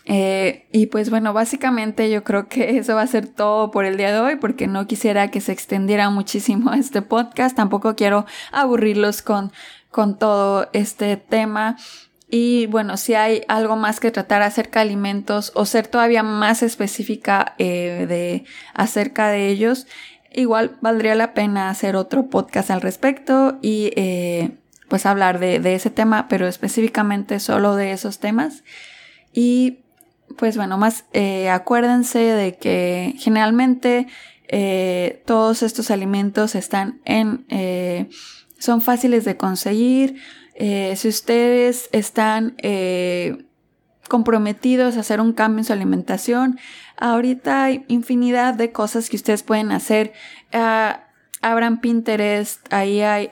Eh, 0.06 0.66
y 0.72 0.88
pues 0.88 1.10
bueno, 1.10 1.32
básicamente 1.32 2.10
yo 2.10 2.24
creo 2.24 2.48
que 2.48 2.78
eso 2.78 2.96
va 2.96 3.04
a 3.04 3.08
ser 3.08 3.28
todo 3.28 3.72
por 3.72 3.86
el 3.86 3.98
día 3.98 4.12
de 4.12 4.20
hoy 4.20 4.36
porque 4.36 4.68
no 4.68 4.88
quisiera 4.88 5.30
que 5.30 5.42
se 5.42 5.52
extendiera 5.52 6.10
muchísimo 6.10 6.74
este 6.74 7.02
podcast, 7.02 7.56
tampoco 7.56 7.96
quiero 7.96 8.26
aburrirlos 8.52 9.22
con, 9.22 9.52
con 9.90 10.18
todo 10.18 10.70
este 10.74 11.18
tema. 11.18 11.78
Y 12.34 12.68
bueno, 12.68 12.96
si 12.96 13.14
hay 13.14 13.42
algo 13.50 13.76
más 13.76 14.00
que 14.00 14.10
tratar 14.10 14.42
acerca 14.42 14.80
de 14.80 14.86
alimentos 14.86 15.52
o 15.54 15.66
ser 15.66 15.88
todavía 15.88 16.24
más 16.24 16.64
específica 16.64 17.56
eh, 17.58 18.06
de 18.08 18.46
acerca 18.74 19.28
de 19.28 19.50
ellos, 19.50 19.86
igual 20.32 20.78
valdría 20.80 21.14
la 21.16 21.34
pena 21.34 21.70
hacer 21.70 21.98
otro 21.98 22.28
podcast 22.28 22.72
al 22.72 22.80
respecto 22.80 23.60
y 23.62 23.92
eh, 23.98 24.52
pues 24.88 25.06
hablar 25.06 25.40
de, 25.40 25.60
de 25.60 25.76
ese 25.76 25.90
tema, 25.90 26.30
pero 26.30 26.48
específicamente 26.48 27.42
solo 27.42 27.76
de 27.76 27.92
esos 27.92 28.20
temas. 28.20 28.64
Y 29.34 29.80
pues 30.42 30.58
bueno, 30.58 30.80
más 30.80 31.06
eh, 31.14 31.52
acuérdense 31.52 32.18
de 32.18 32.58
que 32.58 33.14
generalmente 33.20 34.08
eh, 34.48 35.22
todos 35.28 35.62
estos 35.62 35.92
alimentos 35.92 36.56
están 36.56 37.00
en, 37.06 37.46
eh, 37.50 38.10
son 38.58 38.82
fáciles 38.82 39.24
de 39.24 39.38
conseguir. 39.38 40.16
si 40.58 41.08
ustedes 41.08 41.90
están 41.92 42.58
comprometidos 44.10 44.98
a 44.98 45.02
hacer 45.02 45.22
un 45.22 45.34
cambio 45.34 45.60
en 45.60 45.66
su 45.66 45.74
alimentación, 45.74 46.58
ahorita 46.98 47.66
hay 47.66 47.86
infinidad 47.88 48.56
de 48.56 48.72
cosas 48.72 49.12
que 49.12 49.18
ustedes 49.18 49.44
pueden 49.44 49.72
hacer. 49.72 50.12
Ah, 50.54 51.04
abran 51.44 51.82
Pinterest, 51.82 52.62
ahí 52.74 53.02
hay 53.02 53.30